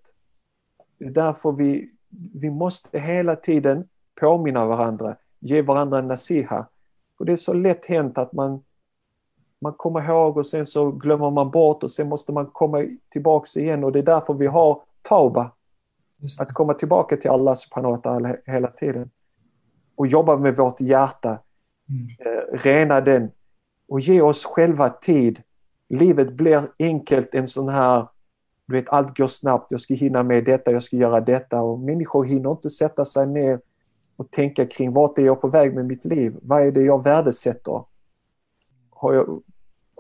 Det 0.98 1.06
är 1.06 1.12
därför 1.12 1.52
vi, 1.52 1.90
vi 2.34 2.50
måste 2.50 3.00
hela 3.00 3.36
tiden 3.36 3.88
påminna 4.20 4.66
varandra, 4.66 5.16
ge 5.42 5.62
varandra 5.62 6.00
en 6.00 6.08
nasiha. 6.08 6.68
Och 7.20 7.26
det 7.26 7.32
är 7.32 7.38
så 7.38 7.54
lätt 7.54 7.86
hänt 7.86 8.18
att 8.18 8.34
man, 8.34 8.64
man 9.60 9.74
kommer 9.74 10.10
ihåg 10.10 10.38
och 10.38 10.48
sen 10.48 10.66
så 10.66 10.92
glömmer 10.92 11.30
man 11.30 11.52
bort 11.52 11.84
och 11.84 11.92
sen 11.92 12.10
måste 12.10 12.34
man 12.34 12.46
komma 12.46 12.86
tillbaks 13.10 13.58
igen 13.58 13.84
och 13.84 13.92
det 13.92 14.00
är 14.00 14.04
därför 14.04 14.34
vi 14.34 14.48
har 14.48 14.82
tauba. 15.02 15.52
Att 16.40 16.54
komma 16.54 16.74
tillbaka 16.74 17.18
till 17.18 17.30
Allah 17.30 17.56
subhanahu 17.56 17.96
wa 17.96 18.02
ta'ala 18.02 18.38
hela 18.46 18.68
tiden 18.68 19.10
och 19.96 20.08
jobba 20.08 20.38
med 20.38 20.56
vårt 20.56 20.82
hjärta. 20.82 21.40
Mm. 21.90 22.08
Eh, 22.20 22.58
rena 22.58 23.02
den 23.02 23.32
och 23.88 24.00
ge 24.00 24.22
oss 24.22 24.46
själva 24.46 24.90
tid. 24.90 25.42
Livet 25.90 26.34
blir 26.34 26.64
enkelt 26.80 27.36
en 27.36 27.48
sån 27.48 27.70
här, 27.70 28.08
du 28.66 28.76
vet 28.76 28.90
allt 28.90 29.18
går 29.18 29.28
snabbt, 29.28 29.68
jag 29.70 29.82
ska 29.82 29.94
hinna 29.94 30.24
med 30.24 30.46
detta, 30.46 30.72
jag 30.72 30.84
ska 30.84 30.98
göra 30.98 31.22
detta 31.22 31.62
och 31.62 31.80
människor 31.80 32.24
hinner 32.24 32.52
inte 32.52 32.70
sätta 32.70 33.06
sig 33.06 33.28
ner 33.28 33.60
och 34.22 34.32
tänka 34.32 34.66
kring 34.66 34.94
vart 34.94 35.18
är 35.18 35.22
jag 35.22 35.42
på 35.42 35.48
väg 35.48 35.76
med 35.76 35.86
mitt 35.86 36.06
liv? 36.06 36.36
Vad 36.42 36.68
är 36.68 36.72
det 36.72 36.84
jag 36.84 37.04
värdesätter? 37.04 37.84
Har 38.90 39.14
jag, 39.14 39.44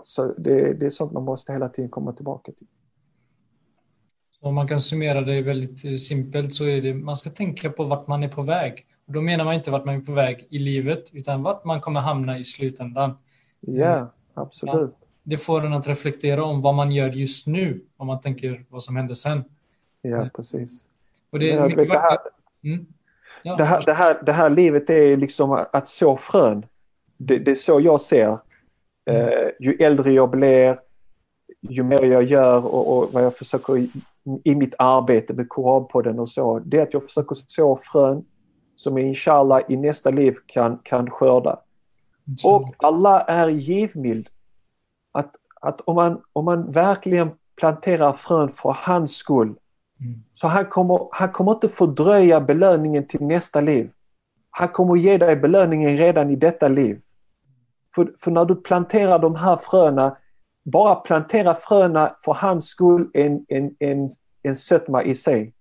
så 0.03 0.33
det, 0.37 0.73
det 0.73 0.85
är 0.85 0.89
sånt 0.89 1.11
man 1.11 1.23
måste 1.23 1.53
hela 1.53 1.69
tiden 1.69 1.89
komma 1.89 2.13
tillbaka 2.13 2.51
till. 2.51 2.67
Om 4.41 4.55
man 4.55 4.67
kan 4.67 4.79
summera 4.79 5.21
det 5.21 5.41
väldigt 5.41 5.85
eh, 5.85 5.95
simpelt 5.95 6.53
så 6.53 6.65
är 6.65 6.81
det 6.81 6.93
man 6.93 7.15
ska 7.15 7.29
tänka 7.29 7.69
på 7.69 7.83
vart 7.83 8.07
man 8.07 8.23
är 8.23 8.27
på 8.27 8.41
väg. 8.41 8.85
Och 9.05 9.13
då 9.13 9.21
menar 9.21 9.45
man 9.45 9.53
inte 9.53 9.71
vart 9.71 9.85
man 9.85 9.95
är 9.95 10.01
på 10.01 10.11
väg 10.11 10.47
i 10.49 10.59
livet, 10.59 11.03
utan 11.13 11.43
vart 11.43 11.65
man 11.65 11.81
kommer 11.81 11.99
hamna 11.99 12.39
i 12.39 12.43
slutändan. 12.43 13.17
Ja, 13.59 14.13
absolut. 14.33 14.95
Ja, 14.99 15.07
det 15.23 15.37
får 15.37 15.65
en 15.65 15.73
att 15.73 15.87
reflektera 15.87 16.43
om 16.43 16.61
vad 16.61 16.75
man 16.75 16.91
gör 16.91 17.09
just 17.09 17.47
nu, 17.47 17.85
om 17.97 18.07
man 18.07 18.19
tänker 18.19 18.65
vad 18.69 18.83
som 18.83 18.95
händer 18.95 19.13
sen. 19.13 19.43
Ja, 20.01 20.29
precis. 20.35 20.87
Och 21.29 21.39
det, 21.39 21.47
ja, 21.47 21.67
det, 21.67 21.99
här, 21.99 22.17
mm. 22.63 22.85
Ja, 23.43 23.55
det, 23.55 23.63
här, 23.63 23.83
det, 23.85 23.93
här, 23.93 24.21
det 24.25 24.31
här 24.31 24.49
livet 24.49 24.89
är 24.89 25.17
liksom 25.17 25.65
att 25.73 25.87
så 25.87 26.17
frön. 26.17 26.65
Det, 27.17 27.39
det 27.39 27.51
är 27.51 27.55
så 27.55 27.79
jag 27.79 28.01
ser. 28.01 28.37
Mm. 29.05 29.21
Uh, 29.21 29.49
ju 29.59 29.73
äldre 29.73 30.11
jag 30.11 30.29
blir, 30.29 30.79
ju 31.61 31.83
mer 31.83 32.03
jag 32.03 32.23
gör 32.23 32.65
och, 32.65 32.97
och 32.97 33.13
vad 33.13 33.23
jag 33.23 33.35
försöker 33.35 33.77
i, 33.77 33.91
i 34.43 34.55
mitt 34.55 34.75
arbete 34.77 35.33
med 35.33 35.49
Koranpodden 35.49 36.19
och 36.19 36.29
så, 36.29 36.59
det 36.59 36.77
är 36.77 36.83
att 36.83 36.93
jag 36.93 37.03
försöker 37.03 37.35
så 37.35 37.79
frön 37.83 38.25
som 38.75 38.97
jag 38.97 39.07
inshallah 39.07 39.61
i 39.67 39.77
nästa 39.77 40.09
liv 40.09 40.35
kan, 40.45 40.79
kan 40.83 41.09
skörda. 41.09 41.59
Och 42.43 42.73
Allah 42.77 43.23
är 43.27 43.47
givmild. 43.47 44.29
Att, 45.11 45.35
att 45.61 45.81
om, 45.81 45.95
man, 45.95 46.21
om 46.33 46.45
man 46.45 46.71
verkligen 46.71 47.31
planterar 47.55 48.13
frön 48.13 48.49
för 48.49 48.75
hans 48.79 49.15
skull, 49.15 49.55
mm. 50.01 50.23
så 50.35 50.47
han 50.47 50.65
kommer, 50.65 51.07
han 51.11 51.31
kommer 51.31 51.51
inte 51.51 51.69
fördröja 51.69 52.41
belöningen 52.41 53.07
till 53.07 53.21
nästa 53.21 53.61
liv. 53.61 53.91
Han 54.49 54.69
kommer 54.69 54.95
ge 54.95 55.17
dig 55.17 55.35
belöningen 55.35 55.97
redan 55.97 56.29
i 56.29 56.35
detta 56.35 56.67
liv. 56.67 57.01
För, 57.95 58.13
för 58.19 58.31
när 58.31 58.45
du 58.45 58.55
planterar 58.55 59.19
de 59.19 59.35
här 59.35 59.57
fröna, 59.57 60.17
bara 60.63 60.95
plantera 60.95 61.53
fröna 61.53 62.15
för 62.25 62.33
hans 62.33 62.65
skull 62.65 63.11
en, 63.13 63.45
en, 63.49 63.75
en, 63.79 64.09
en 64.43 64.55
sötma 64.55 65.03
i 65.03 65.15
sig. 65.15 65.53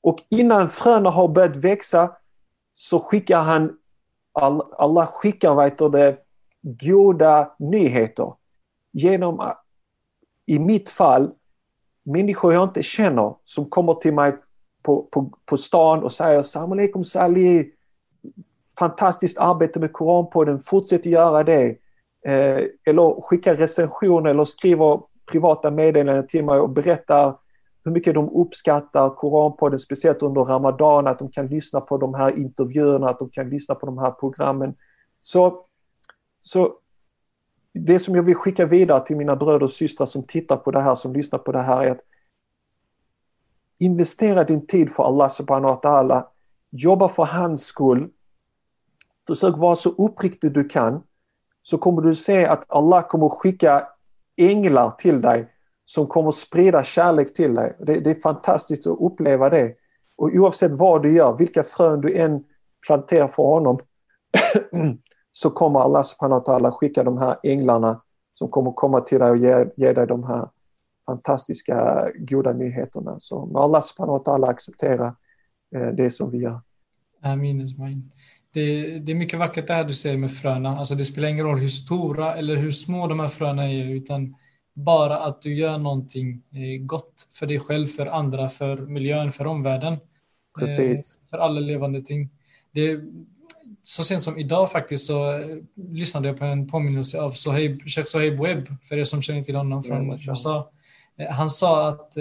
Och 0.00 0.22
innan 0.28 0.68
fröna 0.68 1.10
har 1.10 1.28
börjat 1.28 1.56
växa 1.56 2.12
så 2.74 3.00
skickar 3.00 3.40
han, 3.40 3.78
alla 4.78 5.06
skickar 5.06 5.54
vad 5.54 5.92
det, 5.92 6.18
goda 6.62 7.54
nyheter. 7.58 8.32
Genom, 8.92 9.52
i 10.46 10.58
mitt 10.58 10.88
fall, 10.88 11.32
människor 12.06 12.52
jag 12.52 12.64
inte 12.64 12.82
känner 12.82 13.34
som 13.44 13.70
kommer 13.70 13.94
till 13.94 14.14
mig 14.14 14.36
på, 14.82 15.02
på, 15.02 15.32
på 15.44 15.56
stan 15.56 16.02
och 16.02 16.12
säger 16.12 16.42
Salam 16.42 16.72
alaikum 16.72 17.04
Sali, 17.04 17.70
fantastiskt 18.78 19.38
arbete 19.38 19.80
med 19.80 19.92
Koranpodden, 19.92 20.62
fortsätt 20.62 21.06
göra 21.06 21.44
det. 21.44 21.66
Eh, 22.26 22.64
eller 22.84 23.20
skickar 23.20 23.56
recensioner 23.56 24.30
eller 24.30 24.44
skriver 24.44 25.00
privata 25.30 25.70
meddelanden 25.70 26.26
till 26.26 26.44
mig 26.44 26.60
och 26.60 26.70
berättar 26.70 27.36
hur 27.84 27.92
mycket 27.92 28.14
de 28.14 28.28
uppskattar 28.30 29.10
Koranpodden, 29.10 29.78
speciellt 29.78 30.22
under 30.22 30.40
Ramadan, 30.40 31.06
att 31.06 31.18
de 31.18 31.30
kan 31.30 31.46
lyssna 31.46 31.80
på 31.80 31.98
de 31.98 32.14
här 32.14 32.38
intervjuerna, 32.38 33.08
att 33.08 33.18
de 33.18 33.30
kan 33.30 33.50
lyssna 33.50 33.74
på 33.74 33.86
de 33.86 33.98
här 33.98 34.10
programmen. 34.10 34.74
Så, 35.20 35.66
så 36.42 36.74
det 37.78 37.98
som 37.98 38.14
jag 38.14 38.22
vill 38.22 38.34
skicka 38.34 38.66
vidare 38.66 39.06
till 39.06 39.16
mina 39.16 39.36
bröder 39.36 39.62
och 39.62 39.70
systrar 39.70 40.06
som 40.06 40.22
tittar 40.22 40.56
på 40.56 40.70
det 40.70 40.80
här, 40.80 40.94
som 40.94 41.12
lyssnar 41.12 41.38
på 41.38 41.52
det 41.52 41.62
här 41.62 41.82
är 41.82 41.90
att 41.90 42.00
investera 43.78 44.44
din 44.44 44.66
tid 44.66 44.90
för 44.90 45.02
Allah 45.02 45.28
subhanahu 45.28 45.74
wa 45.74 45.80
ta'ala. 45.80 46.24
Jobba 46.70 47.08
för 47.08 47.24
hans 47.24 47.64
skull. 47.64 48.08
Försök 49.26 49.56
vara 49.56 49.76
så 49.76 49.90
uppriktig 49.90 50.52
du 50.52 50.68
kan. 50.68 51.02
Så 51.62 51.78
kommer 51.78 52.02
du 52.02 52.14
se 52.14 52.46
att 52.46 52.64
Allah 52.68 53.08
kommer 53.08 53.28
skicka 53.28 53.88
änglar 54.36 54.90
till 54.90 55.20
dig 55.20 55.52
som 55.84 56.06
kommer 56.06 56.30
sprida 56.30 56.84
kärlek 56.84 57.34
till 57.34 57.54
dig. 57.54 57.76
Det, 57.80 58.00
det, 58.00 58.10
är 58.10 58.20
fantastiskt 58.20 58.86
att 58.86 59.00
uppleva 59.00 59.50
det. 59.50 59.74
Och 60.16 60.30
oavsett 60.34 60.72
vad 60.72 61.02
du 61.02 61.12
gör, 61.12 61.36
vilka 61.38 61.64
frön 61.64 62.00
du 62.00 62.18
än 62.18 62.44
planterar 62.86 63.28
för 63.28 63.42
honom, 63.42 63.78
så 65.36 65.50
kommer 65.50 65.80
Allah 65.80 66.02
subhanahu 66.02 66.40
wa 66.40 66.44
ta'ala 66.44 66.72
skicka 66.72 67.04
de 67.04 67.18
här 67.18 67.36
änglarna 67.42 68.02
som 68.34 68.48
kommer 68.48 68.72
komma 68.72 69.00
till 69.00 69.18
dig 69.18 69.30
och 69.30 69.36
ge, 69.36 69.66
ge 69.76 69.92
dig 69.92 70.06
de 70.06 70.24
här 70.24 70.48
fantastiska 71.06 72.08
goda 72.18 72.52
nyheterna. 72.52 73.20
Så 73.20 73.46
må 73.46 73.58
Allah 73.58 73.82
subhanahu 73.82 74.18
wa 74.18 74.24
ta'ala 74.24 74.46
acceptera 74.48 75.16
eh, 75.76 75.88
det 75.88 76.10
som 76.10 76.30
vi 76.30 76.38
gör. 76.38 76.60
Amin, 77.22 77.60
Ismail. 77.60 78.02
Det, 78.50 78.98
det 78.98 79.12
är 79.12 79.16
mycket 79.16 79.38
vackert 79.38 79.66
det 79.66 79.74
här 79.74 79.84
du 79.84 79.94
säger 79.94 80.18
med 80.18 80.32
fröna. 80.32 80.78
Alltså 80.78 80.94
det 80.94 81.04
spelar 81.04 81.28
ingen 81.28 81.46
roll 81.46 81.58
hur 81.58 81.68
stora 81.68 82.34
eller 82.34 82.56
hur 82.56 82.70
små 82.70 83.06
de 83.06 83.20
här 83.20 83.28
fröna 83.28 83.72
är, 83.72 83.84
utan 83.84 84.34
bara 84.74 85.18
att 85.18 85.42
du 85.42 85.54
gör 85.54 85.78
någonting 85.78 86.42
eh, 86.52 86.86
gott 86.86 87.28
för 87.32 87.46
dig 87.46 87.60
själv, 87.60 87.86
för 87.86 88.06
andra, 88.06 88.48
för 88.48 88.76
miljön, 88.76 89.32
för 89.32 89.46
omvärlden. 89.46 89.92
Eh, 89.92 89.98
Precis. 90.58 91.18
För 91.30 91.38
alla 91.38 91.60
levande 91.60 92.00
ting. 92.00 92.30
Det, 92.72 93.00
så 93.88 94.04
sent 94.04 94.22
som 94.22 94.38
idag 94.38 94.72
faktiskt 94.72 95.06
så 95.06 95.38
eh, 95.38 95.56
lyssnade 95.92 96.28
jag 96.28 96.38
på 96.38 96.44
en 96.44 96.68
påminnelse 96.68 97.20
av 97.20 97.32
Soheib, 97.32 97.82
Sheikh 97.82 98.08
Soheib 98.08 98.40
Webb, 98.40 98.66
för 98.88 98.98
er 98.98 99.04
som 99.04 99.22
känner 99.22 99.42
till 99.42 99.56
honom 99.56 99.82
från 99.82 100.12
USA. 100.12 100.70
Han 101.30 101.50
sa 101.50 101.88
att 101.88 102.12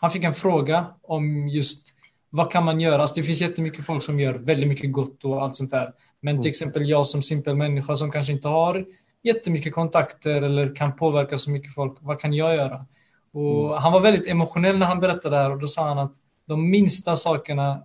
han 0.00 0.10
fick 0.10 0.24
en 0.24 0.34
fråga 0.34 0.86
om 1.02 1.48
just 1.48 1.94
vad 2.30 2.52
kan 2.52 2.64
man 2.64 2.80
göra? 2.80 3.00
Alltså 3.00 3.14
det 3.14 3.22
finns 3.22 3.40
jättemycket 3.40 3.84
folk 3.84 4.02
som 4.02 4.20
gör 4.20 4.34
väldigt 4.34 4.68
mycket 4.68 4.92
gott 4.92 5.24
och 5.24 5.42
allt 5.42 5.56
sånt 5.56 5.70
där. 5.70 5.92
Men 6.20 6.36
till 6.36 6.40
mm. 6.40 6.50
exempel 6.50 6.88
jag 6.88 7.06
som 7.06 7.22
simpel 7.22 7.56
människa 7.56 7.96
som 7.96 8.10
kanske 8.10 8.32
inte 8.32 8.48
har 8.48 8.84
jättemycket 9.22 9.74
kontakter 9.74 10.42
eller 10.42 10.74
kan 10.74 10.96
påverka 10.96 11.38
så 11.38 11.50
mycket 11.50 11.74
folk. 11.74 11.96
Vad 12.00 12.20
kan 12.20 12.32
jag 12.32 12.56
göra? 12.56 12.86
Och 13.32 13.66
mm. 13.66 13.82
Han 13.82 13.92
var 13.92 14.00
väldigt 14.00 14.26
emotionell 14.26 14.78
när 14.78 14.86
han 14.86 15.00
berättade 15.00 15.36
det 15.36 15.42
här 15.42 15.50
och 15.50 15.58
då 15.58 15.66
sa 15.66 15.88
han 15.88 15.98
att 15.98 16.12
de 16.46 16.70
minsta 16.70 17.16
sakerna, 17.16 17.82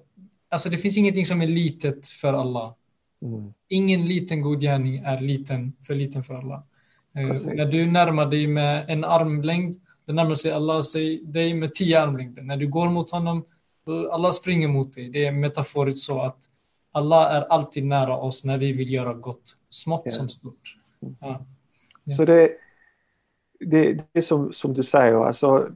alltså 0.50 0.70
det 0.70 0.78
finns 0.78 0.98
ingenting 0.98 1.26
som 1.26 1.42
är 1.42 1.48
litet 1.48 2.08
för 2.08 2.34
alla. 2.34 2.76
Mm. 3.22 3.54
Ingen 3.68 4.06
liten 4.06 4.42
god 4.42 4.62
gärning 4.62 4.98
är 4.98 5.22
liten, 5.22 5.74
för 5.82 5.96
liten 5.96 6.24
för 6.24 6.34
alla. 6.34 6.64
Eh, 7.16 7.56
när 7.56 7.72
du 7.72 7.92
närmar 7.92 8.26
dig 8.26 8.48
med 8.48 8.86
en 8.90 9.04
armlängd, 9.04 9.76
då 10.06 10.14
närmar 10.14 10.36
sig 10.36 10.52
Allah 10.52 10.82
sig 10.82 11.24
dig 11.24 11.54
med 11.54 11.74
tio 11.74 12.02
armlängder. 12.02 12.42
När 12.42 12.58
du 12.58 12.68
går 12.68 12.90
mot 12.90 13.10
honom, 13.10 13.46
alla 14.12 14.32
springer 14.32 14.68
mot 14.68 14.94
dig. 14.94 15.10
Det 15.10 15.26
är 15.26 15.32
metaforiskt 15.32 16.06
så 16.06 16.22
att 16.22 16.38
alla 16.92 17.30
är 17.30 17.42
alltid 17.42 17.86
nära 17.86 18.18
oss 18.18 18.46
när 18.46 18.58
vi 18.58 18.72
vill 18.74 18.94
göra 18.94 19.14
gott, 19.14 19.58
smått 19.70 20.04
yeah. 20.06 20.18
som 20.18 20.30
stort. 20.30 20.78
Ja. 21.20 21.46
Så 22.18 22.26
det, 22.26 22.52
det, 23.60 23.94
det 23.94 24.06
är 24.14 24.22
som, 24.22 24.54
som 24.54 24.74
du 24.74 24.84
säger, 24.84 25.26
alltså, 25.26 25.70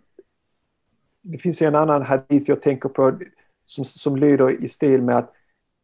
det 1.22 1.38
finns 1.38 1.62
en 1.62 1.76
annan 1.76 2.02
hadith 2.02 2.50
jag 2.50 2.62
tänker 2.62 2.90
på 2.90 3.20
som, 3.64 3.86
som 3.86 4.16
lyder 4.16 4.64
i 4.64 4.68
stil 4.68 5.02
med 5.02 5.18
att 5.18 5.34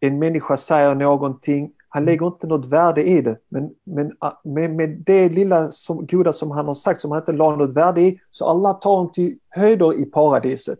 en 0.01 0.19
människa 0.19 0.57
säger 0.57 0.95
någonting, 0.95 1.71
han 1.89 2.05
lägger 2.05 2.27
inte 2.27 2.47
något 2.47 2.71
värde 2.71 3.03
i 3.03 3.21
det, 3.21 3.37
men, 3.49 3.71
men 3.83 4.11
med, 4.43 4.75
med 4.75 5.03
det 5.05 5.29
lilla 5.29 5.71
som, 5.71 6.05
goda 6.05 6.33
som 6.33 6.51
han 6.51 6.67
har 6.67 6.73
sagt 6.73 7.01
som 7.01 7.11
han 7.11 7.21
inte 7.21 7.31
la 7.31 7.55
något 7.55 7.75
värde 7.75 8.01
i, 8.01 8.19
så 8.31 8.45
alla 8.45 8.73
tar 8.73 8.91
honom 8.91 9.11
till 9.11 9.37
höjder 9.49 9.99
i 9.99 10.05
paradiset. 10.05 10.79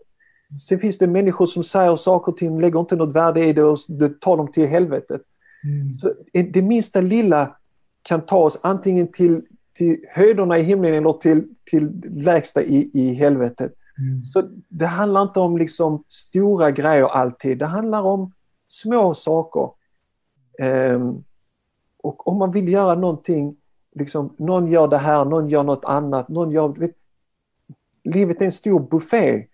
Sen 0.68 0.80
finns 0.80 0.98
det 0.98 1.08
människor 1.08 1.46
som 1.46 1.64
säger 1.64 1.96
saker 1.96 2.32
och 2.32 2.38
ting, 2.38 2.62
lägger 2.62 2.80
inte 2.80 2.96
något 2.96 3.16
värde 3.16 3.46
i 3.46 3.54
det 3.54 3.64
och 3.64 3.78
tar 4.22 4.38
dem 4.38 4.52
till 4.52 4.68
helvetet. 4.68 5.22
Mm. 5.64 6.00
Så 6.00 6.14
det 6.52 6.62
minsta 6.62 7.02
lilla 7.02 7.56
kan 8.02 8.26
ta 8.26 8.38
oss 8.38 8.60
antingen 8.62 9.12
till, 9.12 9.42
till 9.74 9.98
höjderna 10.10 10.58
i 10.58 10.62
himlen 10.62 10.94
eller 10.94 11.14
till, 11.14 11.48
till 11.72 12.02
lägsta 12.04 12.62
i, 12.62 12.92
i 12.94 13.14
helvetet. 13.14 13.74
Mm. 14.00 14.26
Så 14.26 14.44
det 14.68 14.86
handlar 14.86 15.22
inte 15.22 15.40
om 15.40 15.58
liksom 15.58 16.04
stora 16.08 16.72
grejer 16.72 17.06
alltid, 17.06 17.58
det 17.58 17.66
handlar 17.66 18.02
om 18.02 18.32
små 18.72 19.14
saker. 19.14 19.70
Um, 20.94 21.24
och 21.98 22.28
om 22.28 22.38
man 22.38 22.52
vill 22.52 22.68
göra 22.68 22.96
någonting, 22.96 23.58
liksom, 23.96 24.36
någon 24.38 24.68
gör 24.68 24.88
det 24.88 24.98
här, 24.98 25.26
någon 25.26 25.50
gör 25.50 25.64
något 25.64 25.86
annat, 25.86 26.30
någon 26.30 26.52
gör... 26.52 26.68
Vet, 26.68 26.96
livet 28.04 28.42
är 28.42 28.46
en 28.46 28.52
stor 28.52 28.80
buffé. 28.80 29.48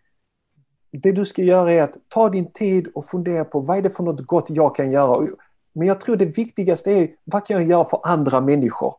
Det 0.91 1.11
du 1.11 1.25
ska 1.25 1.41
göra 1.41 1.71
är 1.71 1.81
att 1.81 1.97
ta 2.07 2.29
din 2.29 2.51
tid 2.51 2.87
och 2.95 3.05
fundera 3.05 3.45
på 3.45 3.59
vad 3.59 3.77
är 3.77 3.81
det 3.81 3.89
för 3.89 4.03
något 4.03 4.25
gott 4.25 4.49
jag 4.49 4.75
kan 4.75 4.91
göra. 4.91 5.27
Men 5.73 5.87
jag 5.87 6.01
tror 6.01 6.15
det 6.15 6.37
viktigaste 6.37 6.91
är 6.91 7.09
vad 7.23 7.45
kan 7.45 7.57
jag 7.57 7.69
göra 7.69 7.85
för 7.85 7.99
andra 8.03 8.41
människor? 8.41 8.95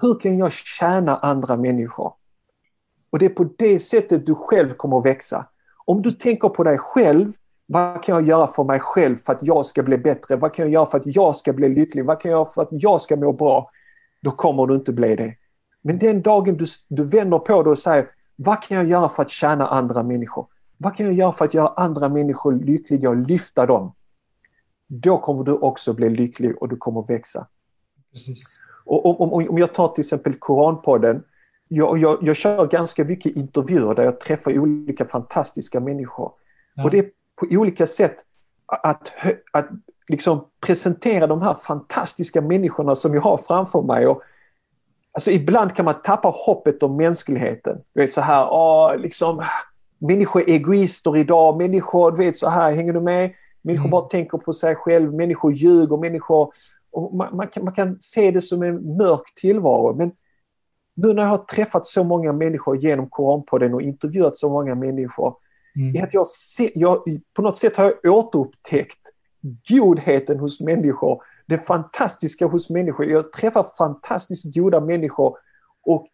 Hur 0.00 0.20
kan 0.20 0.38
jag 0.38 0.52
tjäna 0.52 1.16
andra 1.16 1.56
människor? 1.56 2.14
Och 3.10 3.18
det 3.18 3.26
är 3.26 3.30
på 3.30 3.44
det 3.58 3.78
sättet 3.78 4.26
du 4.26 4.34
själv 4.34 4.74
kommer 4.74 4.98
att 4.98 5.06
växa. 5.06 5.46
Om 5.84 6.02
du 6.02 6.10
tänker 6.10 6.48
på 6.48 6.64
dig 6.64 6.78
själv, 6.78 7.32
vad 7.66 8.02
kan 8.02 8.14
jag 8.14 8.28
göra 8.28 8.46
för 8.46 8.64
mig 8.64 8.80
själv 8.80 9.16
för 9.16 9.32
att 9.32 9.38
jag 9.42 9.66
ska 9.66 9.82
bli 9.82 9.98
bättre? 9.98 10.36
Vad 10.36 10.54
kan 10.54 10.64
jag 10.64 10.72
göra 10.72 10.86
för 10.86 10.98
att 10.98 11.16
jag 11.16 11.36
ska 11.36 11.52
bli 11.52 11.68
lycklig? 11.68 12.04
Vad 12.04 12.20
kan 12.20 12.30
jag 12.30 12.38
göra 12.38 12.50
för 12.50 12.62
att 12.62 12.68
jag 12.70 13.00
ska 13.00 13.16
må 13.16 13.32
bra? 13.32 13.68
Då 14.22 14.30
kommer 14.30 14.66
du 14.66 14.74
inte 14.74 14.92
bli 14.92 15.16
det. 15.16 15.34
Men 15.82 15.98
den 15.98 16.22
dagen 16.22 16.56
du, 16.56 16.66
du 16.88 17.04
vänder 17.04 17.38
på 17.38 17.62
det 17.62 17.70
och 17.70 17.78
säger, 17.78 18.08
vad 18.36 18.62
kan 18.62 18.76
jag 18.76 18.86
göra 18.86 19.08
för 19.08 19.22
att 19.22 19.30
tjäna 19.30 19.66
andra 19.66 20.02
människor? 20.02 20.46
Vad 20.78 20.96
kan 20.96 21.06
jag 21.06 21.14
göra 21.14 21.32
för 21.32 21.44
att 21.44 21.54
göra 21.54 21.68
andra 21.68 22.08
människor 22.08 22.52
lyckliga 22.52 23.10
och 23.10 23.16
lyfta 23.16 23.66
dem? 23.66 23.92
då 24.88 25.18
kommer 25.18 25.44
du 25.44 25.52
också 25.52 25.94
bli 25.94 26.10
lycklig 26.10 26.62
och 26.62 26.68
du 26.68 26.76
kommer 26.76 27.02
växa. 27.02 27.46
Precis. 28.10 28.58
Och 28.84 29.06
om, 29.06 29.32
om, 29.32 29.48
om 29.48 29.58
jag 29.58 29.74
tar 29.74 29.88
till 29.88 30.02
exempel 30.02 30.34
Koranpodden, 30.34 31.22
jag, 31.68 31.98
jag, 31.98 32.18
jag 32.22 32.36
kör 32.36 32.66
ganska 32.66 33.04
mycket 33.04 33.36
intervjuer 33.36 33.94
där 33.94 34.02
jag 34.02 34.20
träffar 34.20 34.58
olika 34.58 35.04
fantastiska 35.04 35.80
människor. 35.80 36.32
Ja. 36.74 36.84
Och 36.84 36.90
det 36.90 36.98
är 36.98 37.10
på 37.36 37.46
olika 37.50 37.86
sätt 37.86 38.16
att, 38.82 39.12
att 39.52 39.68
liksom 40.08 40.46
presentera 40.60 41.26
de 41.26 41.42
här 41.42 41.54
fantastiska 41.54 42.40
människorna 42.40 42.94
som 42.94 43.14
jag 43.14 43.20
har 43.20 43.36
framför 43.36 43.82
mig. 43.82 44.06
Och, 44.06 44.22
alltså 45.12 45.30
ibland 45.30 45.76
kan 45.76 45.84
man 45.84 46.02
tappa 46.04 46.28
hoppet 46.28 46.82
om 46.82 46.96
mänskligheten. 46.96 47.82
Du 47.94 48.00
vet 48.00 48.12
så 48.12 48.20
här, 48.20 48.48
åh, 48.50 48.96
liksom, 48.96 49.44
människor 49.98 50.42
är 50.42 50.48
egoister 50.48 51.16
idag, 51.16 51.56
människor, 51.56 52.10
du 52.10 52.16
vet 52.16 52.36
så 52.36 52.48
här, 52.48 52.72
hänger 52.72 52.92
du 52.92 53.00
med? 53.00 53.32
Människor 53.62 53.84
mm. 53.84 53.90
bara 53.90 54.08
tänker 54.08 54.38
på 54.38 54.52
sig 54.52 54.74
själv, 54.74 55.14
människor 55.14 55.52
ljuger, 55.52 55.96
människor... 55.96 56.52
Man, 57.12 57.36
man, 57.36 57.48
kan, 57.48 57.64
man 57.64 57.74
kan 57.74 57.96
se 58.00 58.30
det 58.30 58.40
som 58.40 58.62
en 58.62 58.96
mörk 58.96 59.34
tillvaro. 59.34 59.94
Men 59.94 60.12
nu 60.94 61.12
när 61.12 61.22
jag 61.22 61.30
har 61.30 61.38
träffat 61.38 61.86
så 61.86 62.04
många 62.04 62.32
människor 62.32 62.76
genom 62.76 63.08
Koranpodden 63.08 63.74
och 63.74 63.82
intervjuat 63.82 64.36
så 64.36 64.50
många 64.50 64.74
människor, 64.74 65.36
mm. 65.76 65.96
är 65.96 66.02
att 66.02 66.14
jag, 66.14 66.28
se, 66.28 66.72
jag 66.74 67.04
på 67.34 67.42
något 67.42 67.58
sätt 67.58 67.76
har 67.76 67.94
jag 68.02 68.14
återupptäckt 68.14 69.00
godheten 69.68 70.38
hos 70.38 70.60
människor, 70.60 71.22
det 71.46 71.58
fantastiska 71.58 72.46
hos 72.46 72.70
människor. 72.70 73.06
Jag 73.06 73.32
träffar 73.32 73.66
fantastiskt 73.78 74.54
goda 74.54 74.80
människor 74.80 75.36
och 75.86 76.06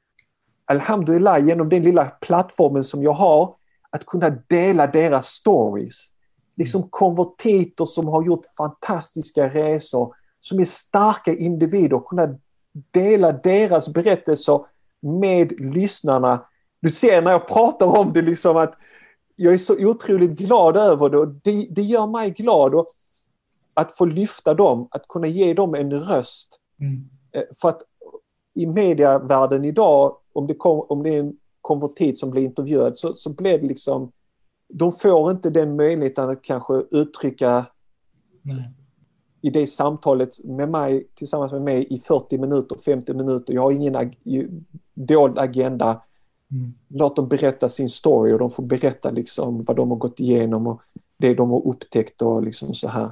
Alhamdulillah, 0.64 1.46
genom 1.46 1.68
den 1.68 1.82
lilla 1.82 2.04
plattformen 2.04 2.84
som 2.84 3.02
jag 3.02 3.12
har, 3.12 3.54
att 3.90 4.06
kunna 4.06 4.30
dela 4.48 4.86
deras 4.86 5.26
stories 5.26 6.12
liksom 6.56 6.88
konvertiter 6.90 7.84
som 7.84 8.08
har 8.08 8.24
gjort 8.24 8.46
fantastiska 8.56 9.48
resor, 9.48 10.14
som 10.40 10.60
är 10.60 10.64
starka 10.64 11.34
individer, 11.34 12.00
kunna 12.08 12.38
dela 12.90 13.32
deras 13.32 13.88
berättelser 13.88 14.60
med 15.00 15.60
lyssnarna. 15.60 16.46
Du 16.80 16.90
ser 16.90 17.22
när 17.22 17.30
jag 17.30 17.48
pratar 17.48 17.86
om 17.86 18.12
det 18.12 18.22
liksom 18.22 18.56
att 18.56 18.74
jag 19.36 19.54
är 19.54 19.58
så 19.58 19.86
otroligt 19.86 20.30
glad 20.30 20.76
över 20.76 21.10
det 21.10 21.18
och 21.18 21.28
det, 21.28 21.66
det 21.70 21.82
gör 21.82 22.06
mig 22.06 22.30
glad. 22.30 22.74
Och 22.74 22.86
att 23.74 23.96
få 23.96 24.04
lyfta 24.04 24.54
dem, 24.54 24.88
att 24.90 25.08
kunna 25.08 25.26
ge 25.26 25.54
dem 25.54 25.74
en 25.74 25.92
röst. 25.92 26.60
Mm. 26.80 27.08
Eh, 27.32 27.42
för 27.60 27.68
att 27.68 27.82
i 28.54 28.66
medievärlden 28.66 29.64
idag, 29.64 30.16
om 30.32 30.46
det, 30.46 30.54
kom, 30.54 30.86
om 30.88 31.02
det 31.02 31.14
är 31.14 31.20
en 31.20 31.36
konvertit 31.60 32.18
som 32.18 32.30
blir 32.30 32.42
intervjuad 32.42 32.96
så, 32.96 33.14
så 33.14 33.30
blir 33.30 33.58
det 33.58 33.66
liksom 33.66 34.12
de 34.72 34.92
får 34.92 35.30
inte 35.30 35.50
den 35.50 35.76
möjligheten 35.76 36.30
att 36.30 36.42
kanske 36.42 36.74
uttrycka 36.90 37.66
Nej. 38.42 38.70
i 39.40 39.50
det 39.50 39.66
samtalet 39.66 40.44
med 40.44 40.68
mig, 40.68 41.08
tillsammans 41.14 41.52
med 41.52 41.62
mig 41.62 41.86
i 41.90 42.00
40 42.00 42.38
minuter, 42.38 42.76
50 42.84 43.14
minuter. 43.14 43.54
Jag 43.54 43.62
har 43.62 43.72
ingen 43.72 43.96
ag 43.96 44.18
dold 44.94 45.38
agenda. 45.38 46.02
Mm. 46.52 46.74
Låt 46.88 47.16
dem 47.16 47.28
berätta 47.28 47.68
sin 47.68 47.88
story 47.88 48.32
och 48.32 48.38
de 48.38 48.50
får 48.50 48.62
berätta 48.62 49.10
liksom 49.10 49.64
vad 49.64 49.76
de 49.76 49.90
har 49.90 49.96
gått 49.96 50.20
igenom 50.20 50.66
och 50.66 50.80
det 51.16 51.34
de 51.34 51.50
har 51.50 51.66
upptäckt 51.66 52.22
och 52.22 52.42
liksom 52.42 52.74
så 52.74 52.88
här. 52.88 53.10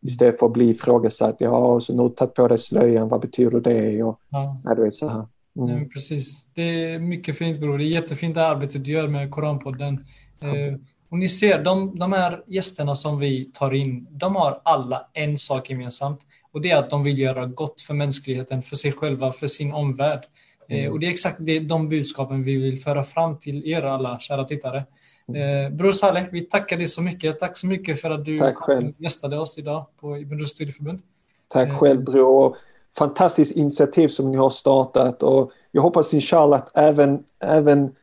Istället 0.00 0.38
för 0.38 0.46
att 0.46 0.52
bli 0.52 0.70
ifrågasatt. 0.70 1.36
Ja, 1.38 1.80
så 1.80 1.92
nu 1.92 2.02
har 2.02 2.08
du 2.08 2.14
tagit 2.14 2.34
på 2.34 2.48
dig 2.48 2.58
slöjan, 2.58 3.08
vad 3.08 3.20
betyder 3.20 3.60
det? 3.60 4.02
Och, 4.02 4.20
ja. 4.28 4.60
ja, 4.64 4.74
du 4.74 4.82
vet 4.82 4.94
så 4.94 5.08
här. 5.08 5.26
Mm. 5.58 5.78
Ja, 5.78 5.88
precis. 5.92 6.50
Det 6.54 6.62
är 6.62 6.98
mycket 6.98 7.38
fint 7.38 7.60
bror. 7.60 7.78
Det 7.78 7.84
är 7.84 7.88
jättefint 7.88 8.34
det 8.34 8.46
arbetet 8.46 8.84
du 8.84 8.90
gör 8.90 9.08
med 9.08 9.30
Koranpodden. 9.30 10.04
Eh, 10.40 10.74
och 11.10 11.18
ni 11.18 11.28
ser, 11.28 11.64
de, 11.64 11.98
de 11.98 12.12
här 12.12 12.42
gästerna 12.46 12.94
som 12.94 13.18
vi 13.18 13.50
tar 13.54 13.74
in, 13.74 14.06
de 14.10 14.36
har 14.36 14.60
alla 14.64 15.06
en 15.12 15.38
sak 15.38 15.70
gemensamt. 15.70 16.20
Och 16.52 16.60
det 16.60 16.70
är 16.70 16.76
att 16.76 16.90
de 16.90 17.02
vill 17.02 17.18
göra 17.18 17.46
gott 17.46 17.80
för 17.80 17.94
mänskligheten, 17.94 18.62
för 18.62 18.76
sig 18.76 18.92
själva, 18.92 19.32
för 19.32 19.46
sin 19.46 19.72
omvärld. 19.72 20.26
Eh, 20.68 20.78
mm. 20.78 20.92
och 20.92 21.00
det 21.00 21.06
är 21.06 21.10
exakt 21.10 21.36
det, 21.40 21.60
de 21.60 21.88
budskapen 21.88 22.44
vi 22.44 22.56
vill 22.56 22.78
föra 22.78 23.04
fram 23.04 23.38
till 23.38 23.68
er 23.68 23.82
alla 23.82 24.18
kära 24.18 24.44
tittare. 24.44 24.84
Eh, 25.28 25.72
Bror 25.72 25.92
Saleh, 25.92 26.24
vi 26.32 26.40
tackar 26.40 26.76
dig 26.76 26.86
så 26.86 27.02
mycket. 27.02 27.38
Tack 27.38 27.56
så 27.56 27.66
mycket 27.66 28.00
för 28.00 28.10
att 28.10 28.24
du 28.24 28.54
gästade 28.98 29.38
oss 29.38 29.58
idag 29.58 29.86
på 30.00 30.18
Ibn 30.18 30.46
studieförbund. 30.46 31.00
Tack 31.48 31.68
eh, 31.68 31.78
själv 31.78 32.04
bror. 32.04 32.56
Fantastiskt 32.98 33.56
initiativ 33.56 34.08
som 34.08 34.30
ni 34.30 34.36
har 34.36 34.50
startat 34.50 35.22
och 35.22 35.52
jag 35.72 35.82
hoppas 35.82 36.14
inshallah 36.14 36.58
att 36.58 36.76
även, 36.78 37.24
även 37.44 37.94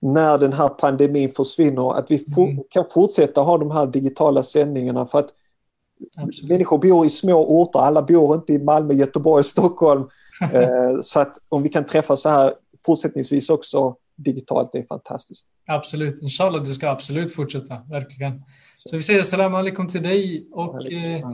när 0.00 0.38
den 0.38 0.52
här 0.52 0.68
pandemin 0.68 1.32
försvinner, 1.32 1.98
att 1.98 2.10
vi 2.10 2.18
for, 2.34 2.48
mm. 2.48 2.64
kan 2.70 2.84
fortsätta 2.94 3.40
ha 3.40 3.58
de 3.58 3.70
här 3.70 3.86
digitala 3.86 4.42
sändningarna 4.42 5.06
för 5.06 5.18
att 5.18 5.28
Absolut. 6.16 6.50
människor 6.50 6.78
bor 6.78 7.06
i 7.06 7.10
små 7.10 7.60
orter, 7.60 7.78
alla 7.78 8.02
bor 8.02 8.34
inte 8.34 8.52
i 8.52 8.58
Malmö, 8.58 8.94
Göteborg, 8.94 9.44
Stockholm. 9.54 10.08
eh, 10.52 11.00
så 11.02 11.20
att 11.20 11.36
om 11.48 11.62
vi 11.62 11.68
kan 11.68 11.86
träffas 11.86 12.22
så 12.22 12.28
här 12.28 12.52
fortsättningsvis 12.86 13.50
också 13.50 13.96
digitalt, 14.16 14.72
det 14.72 14.78
är 14.78 14.86
fantastiskt. 14.86 15.46
Absolut, 15.66 16.22
inshallah 16.22 16.62
det 16.62 16.74
ska 16.74 16.88
absolut 16.88 17.34
fortsätta, 17.34 17.82
verkligen. 17.90 18.42
Så 18.78 18.96
vi 18.96 19.02
säger 19.02 19.22
salam 19.22 19.54
alaikum 19.54 19.88
till 19.88 20.02
dig 20.02 20.48
och 20.52 20.92
eh, 20.92 21.28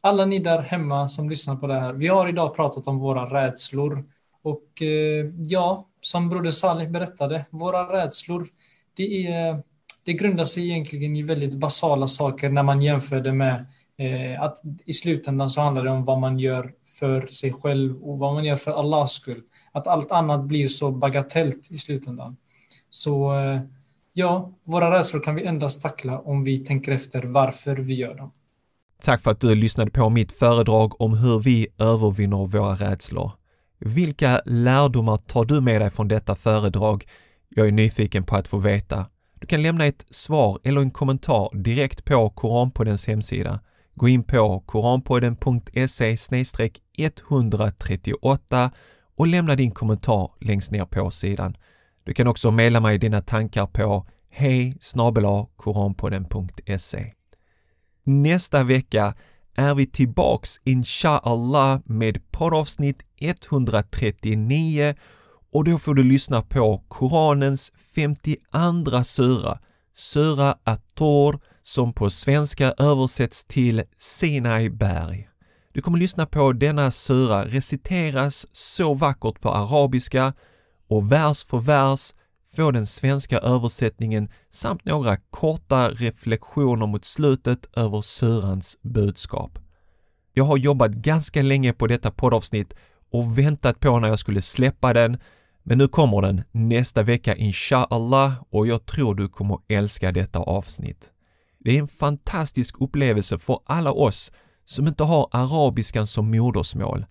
alla 0.00 0.24
ni 0.24 0.38
där 0.38 0.58
hemma 0.58 1.08
som 1.08 1.30
lyssnar 1.30 1.56
på 1.56 1.66
det 1.66 1.80
här. 1.80 1.92
Vi 1.92 2.08
har 2.08 2.28
idag 2.28 2.54
pratat 2.56 2.86
om 2.86 2.98
våra 2.98 3.24
rädslor 3.24 4.04
och 4.42 4.82
eh, 4.82 5.26
ja, 5.38 5.88
som 6.00 6.28
Broder 6.28 6.50
Salih 6.50 6.90
berättade, 6.90 7.46
våra 7.50 7.92
rädslor, 7.92 8.48
det, 8.96 9.26
är, 9.26 9.62
det 10.04 10.12
grundar 10.12 10.44
sig 10.44 10.70
egentligen 10.70 11.16
i 11.16 11.22
väldigt 11.22 11.54
basala 11.54 12.08
saker 12.08 12.48
när 12.48 12.62
man 12.62 12.82
jämför 12.82 13.20
det 13.20 13.32
med 13.32 13.66
eh, 13.96 14.42
att 14.42 14.62
i 14.86 14.92
slutändan 14.92 15.50
så 15.50 15.60
handlar 15.60 15.84
det 15.84 15.90
om 15.90 16.04
vad 16.04 16.18
man 16.18 16.38
gör 16.38 16.72
för 16.98 17.26
sig 17.26 17.52
själv 17.52 18.02
och 18.02 18.18
vad 18.18 18.34
man 18.34 18.44
gör 18.44 18.56
för 18.56 18.70
Allahs 18.70 19.12
skull. 19.12 19.42
Att 19.72 19.86
allt 19.86 20.12
annat 20.12 20.44
blir 20.44 20.68
så 20.68 20.90
bagatellt 20.90 21.68
i 21.70 21.78
slutändan. 21.78 22.36
Så 22.90 23.34
eh, 23.38 23.60
ja, 24.12 24.52
våra 24.64 24.98
rädslor 24.98 25.20
kan 25.20 25.34
vi 25.34 25.44
endast 25.44 25.82
tackla 25.82 26.18
om 26.18 26.44
vi 26.44 26.64
tänker 26.64 26.92
efter 26.92 27.22
varför 27.22 27.76
vi 27.76 27.94
gör 27.94 28.14
dem. 28.14 28.32
Tack 29.02 29.22
för 29.22 29.30
att 29.30 29.40
du 29.40 29.54
lyssnade 29.54 29.90
på 29.90 30.10
mitt 30.10 30.32
föredrag 30.32 31.00
om 31.00 31.14
hur 31.18 31.40
vi 31.40 31.66
övervinner 31.78 32.46
våra 32.46 32.74
rädslor. 32.74 33.32
Vilka 33.78 34.42
lärdomar 34.44 35.16
tar 35.16 35.44
du 35.44 35.60
med 35.60 35.80
dig 35.80 35.90
från 35.90 36.08
detta 36.08 36.34
föredrag? 36.34 37.04
Jag 37.48 37.66
är 37.66 37.72
nyfiken 37.72 38.24
på 38.24 38.36
att 38.36 38.48
få 38.48 38.58
veta. 38.58 39.06
Du 39.40 39.46
kan 39.46 39.62
lämna 39.62 39.86
ett 39.86 40.04
svar 40.10 40.58
eller 40.64 40.80
en 40.80 40.90
kommentar 40.90 41.48
direkt 41.62 42.04
på 42.04 42.30
Koranpoddens 42.30 43.06
hemsida. 43.06 43.60
Gå 43.94 44.08
in 44.08 44.24
på 44.24 44.60
koranpodden.se 44.66 46.16
138 46.98 48.70
och 49.16 49.26
lämna 49.26 49.56
din 49.56 49.70
kommentar 49.70 50.30
längst 50.40 50.70
ner 50.70 50.84
på 50.84 51.10
sidan. 51.10 51.56
Du 52.04 52.14
kan 52.14 52.26
också 52.26 52.50
mejla 52.50 52.80
mig 52.80 52.98
dina 52.98 53.20
tankar 53.20 53.66
på 53.66 54.06
hej 54.30 54.76
koranpodden.se. 55.56 57.12
Nästa 58.04 58.62
vecka 58.62 59.14
är 59.54 59.74
vi 59.74 59.86
tillbaks 59.86 60.50
inshallah 60.64 61.80
med 61.84 62.30
poddavsnitt 62.30 63.02
139 63.20 64.94
och 65.52 65.64
då 65.64 65.78
får 65.78 65.94
du 65.94 66.02
lyssna 66.02 66.42
på 66.42 66.84
Koranens 66.88 67.72
52 67.94 69.04
sura, 69.04 69.58
Sura 69.94 70.56
At-Tor, 70.64 71.40
som 71.62 71.92
på 71.92 72.10
svenska 72.10 72.74
översätts 72.78 73.44
till 73.44 73.82
Sinai 73.98 74.70
berg. 74.70 75.28
Du 75.72 75.82
kommer 75.82 75.98
lyssna 75.98 76.26
på 76.26 76.52
denna 76.52 76.90
sura 76.90 77.44
reciteras 77.44 78.46
så 78.52 78.94
vackert 78.94 79.40
på 79.40 79.50
arabiska 79.50 80.32
och 80.88 81.12
vers 81.12 81.44
för 81.44 81.58
vers 81.58 82.12
få 82.56 82.70
den 82.70 82.86
svenska 82.86 83.38
översättningen 83.38 84.28
samt 84.50 84.84
några 84.84 85.16
korta 85.16 85.90
reflektioner 85.90 86.86
mot 86.86 87.04
slutet 87.04 87.66
över 87.76 88.02
surans 88.02 88.78
budskap. 88.82 89.58
Jag 90.34 90.44
har 90.44 90.56
jobbat 90.56 90.90
ganska 90.90 91.42
länge 91.42 91.72
på 91.72 91.86
detta 91.86 92.10
poddavsnitt 92.10 92.74
och 93.12 93.38
väntat 93.38 93.80
på 93.80 93.98
när 93.98 94.08
jag 94.08 94.18
skulle 94.18 94.42
släppa 94.42 94.92
den, 94.92 95.18
men 95.62 95.78
nu 95.78 95.88
kommer 95.88 96.22
den 96.22 96.42
nästa 96.52 97.02
vecka 97.02 97.36
inshallah 97.36 98.32
och 98.50 98.66
jag 98.66 98.86
tror 98.86 99.14
du 99.14 99.28
kommer 99.28 99.58
älska 99.68 100.12
detta 100.12 100.38
avsnitt. 100.38 101.12
Det 101.64 101.70
är 101.70 101.78
en 101.78 101.88
fantastisk 101.88 102.80
upplevelse 102.80 103.38
för 103.38 103.60
alla 103.64 103.92
oss 103.92 104.32
som 104.64 104.88
inte 104.88 105.04
har 105.04 105.28
arabiskan 105.32 106.06
som 106.06 106.30
modersmål. 106.30 107.06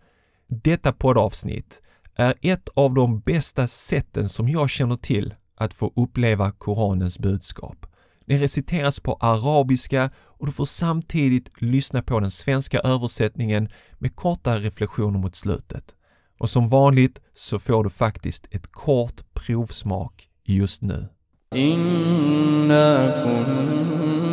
Detta 0.48 0.94
poddavsnitt 0.94 1.82
är 2.16 2.34
ett 2.42 2.70
av 2.74 2.94
de 2.94 3.20
bästa 3.20 3.68
sätten 3.68 4.30
som 4.30 4.50
jag 4.50 4.70
känner 4.70 4.96
till 4.96 5.34
att 5.56 5.74
få 5.74 5.94
uppleva 5.96 6.52
Koranens 6.52 7.20
budskap. 7.20 7.86
Det 8.26 8.38
reciteras 8.38 9.00
på 9.00 9.14
arabiska 9.14 10.12
och 10.18 10.46
du 10.46 10.52
får 10.52 10.66
samtidigt 10.66 11.50
lyssna 11.58 12.02
på 12.02 12.20
den 12.20 12.32
svenska 12.32 12.80
översättningen 12.80 13.70
med 13.98 14.16
korta 14.16 14.58
reflektioner 14.58 15.20
mot 15.20 15.36
slutet. 15.36 15.96
Och 16.40 16.50
som 16.50 16.70
vanligt 16.70 17.22
så 17.34 17.60
får 17.60 17.84
du 17.84 17.90
faktiskt 17.90 18.48
ett 18.52 18.72
kort 18.72 19.34
provsmak 19.34 20.28
just 20.46 20.82
nu. 20.82 21.08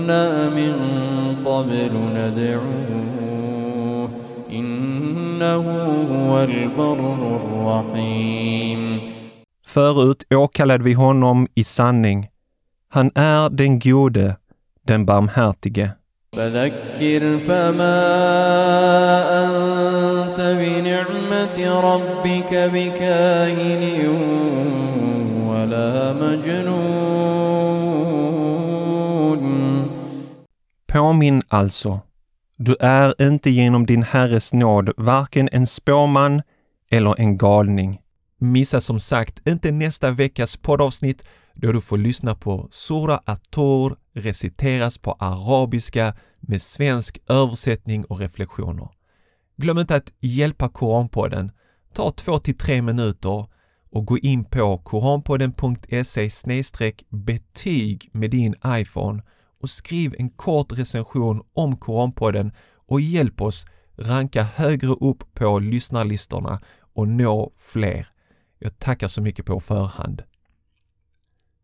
Kunna 0.09 0.51
min 0.57 0.75
qablu 1.45 2.01
nad'uhu 2.17 4.09
innahu 4.59 5.75
huwal 6.11 6.55
barrur 6.77 7.43
rahim 7.69 9.01
Förut 9.67 10.25
åkallade 10.35 10.85
vi 10.85 10.93
honom 10.93 11.47
i 11.55 11.65
sanning. 11.65 12.29
Han 12.89 13.11
är 13.15 13.51
den 13.51 13.79
gode, 13.79 14.37
den 14.87 15.07
barmhärtige. 15.07 15.91
فذكر 16.37 17.39
فما 17.39 18.01
أنت 19.45 20.41
بنعمة 20.41 21.59
ربك 21.81 22.53
بكاهن 22.55 23.83
Påminn 30.93 31.43
alltså. 31.49 32.01
Du 32.57 32.77
är 32.81 33.23
inte 33.23 33.51
genom 33.51 33.87
din 33.87 34.03
Herres 34.03 34.53
nåd 34.53 34.91
varken 34.97 35.49
en 35.53 35.67
spåman 35.67 36.43
eller 36.91 37.21
en 37.21 37.39
galning. 37.39 38.01
Missa 38.39 38.81
som 38.81 39.01
sagt 39.01 39.49
inte 39.49 39.71
nästa 39.71 40.11
veckas 40.11 40.57
poddavsnitt 40.57 41.29
då 41.55 41.73
du 41.73 41.81
får 41.81 41.99
lyssna 41.99 42.35
på 42.35 42.69
Sura 42.71 43.21
Ator 43.25 43.97
reciteras 44.15 44.99
på 44.99 45.13
arabiska 45.13 46.15
med 46.41 46.63
svensk 46.63 47.19
översättning 47.29 48.05
och 48.05 48.19
reflektioner. 48.19 48.89
Glöm 49.57 49.79
inte 49.79 49.97
att 49.97 50.13
hjälpa 50.21 50.69
Koranpodden. 50.69 51.53
Ta 51.95 52.11
två 52.11 52.39
till 52.39 52.59
tre 52.59 52.83
minuter 52.83 53.47
och 53.91 54.07
gå 54.07 54.19
in 54.19 54.45
på 54.45 54.79
koranpodden.se 54.79 56.31
betyg 57.09 58.11
med 58.13 58.31
din 58.31 58.55
iPhone 58.67 59.23
och 59.61 59.71
skriv 59.71 60.15
en 60.19 60.29
kort 60.29 60.79
recension 60.79 61.43
om 61.53 61.77
Koranpodden 61.77 62.53
och 62.87 63.01
hjälp 63.01 63.41
oss 63.41 63.67
ranka 63.97 64.43
högre 64.43 64.89
upp 64.89 65.35
på 65.35 65.59
lyssnarlistorna 65.59 66.61
och 66.95 67.09
nå 67.09 67.53
fler. 67.59 68.07
Jag 68.59 68.79
tackar 68.79 69.09
så 69.09 69.23
mycket 69.23 69.47
på 69.47 69.61
förhand. 69.61 70.23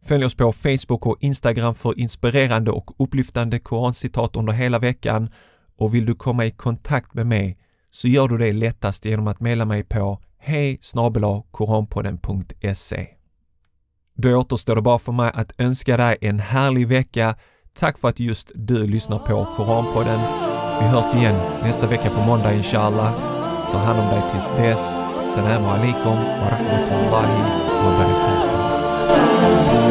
Följ 0.07 0.25
oss 0.25 0.35
på 0.35 0.53
Facebook 0.53 1.07
och 1.07 1.17
Instagram 1.21 1.75
för 1.75 1.99
inspirerande 1.99 2.71
och 2.71 2.91
upplyftande 2.99 3.59
korancitat 3.59 4.37
under 4.37 4.53
hela 4.53 4.79
veckan 4.79 5.31
och 5.77 5.95
vill 5.95 6.07
du 6.07 6.15
komma 6.15 6.47
i 6.47 6.51
kontakt 6.51 7.15
med 7.15 7.27
mig 7.27 7.59
så 7.91 8.09
gör 8.09 8.29
du 8.29 8.39
det 8.39 8.53
lättast 8.53 9.05
genom 9.05 9.27
att 9.27 9.41
mejla 9.41 9.65
mig 9.65 9.85
på 9.85 10.21
hej 10.39 10.81
koranpodden.se. 11.51 13.09
Då 14.17 14.37
återstår 14.37 14.77
det 14.77 14.83
bara 14.83 14.99
för 14.99 15.13
mig 15.13 15.31
att 15.35 15.53
önska 15.59 15.97
dig 15.97 16.17
en 16.21 16.41
härlig 16.41 16.89
vecka. 16.89 17.37
Tack 17.79 17.99
för 17.99 18.09
att 18.09 18.21
just 18.21 18.53
du 18.55 18.87
lyssnar 18.87 19.19
på 19.19 19.47
Koranpodden. 19.57 20.21
Vi 20.81 20.87
hörs 20.87 21.15
igen 21.15 21.35
nästa 21.63 21.87
vecka 21.87 22.11
på 22.11 22.21
måndag 22.21 22.55
inshallah. 22.55 23.13
Ta 23.73 23.79
hand 23.79 24.01
om 24.01 24.09
dig 24.09 24.23
tills 24.33 24.51
dess. 24.57 24.93
Salam 25.35 25.65
alaikum 25.65 26.17
wa 26.17 26.51
rahmatullahi 26.51 27.41
wa 27.85 27.91
barakatuh. 27.99 29.84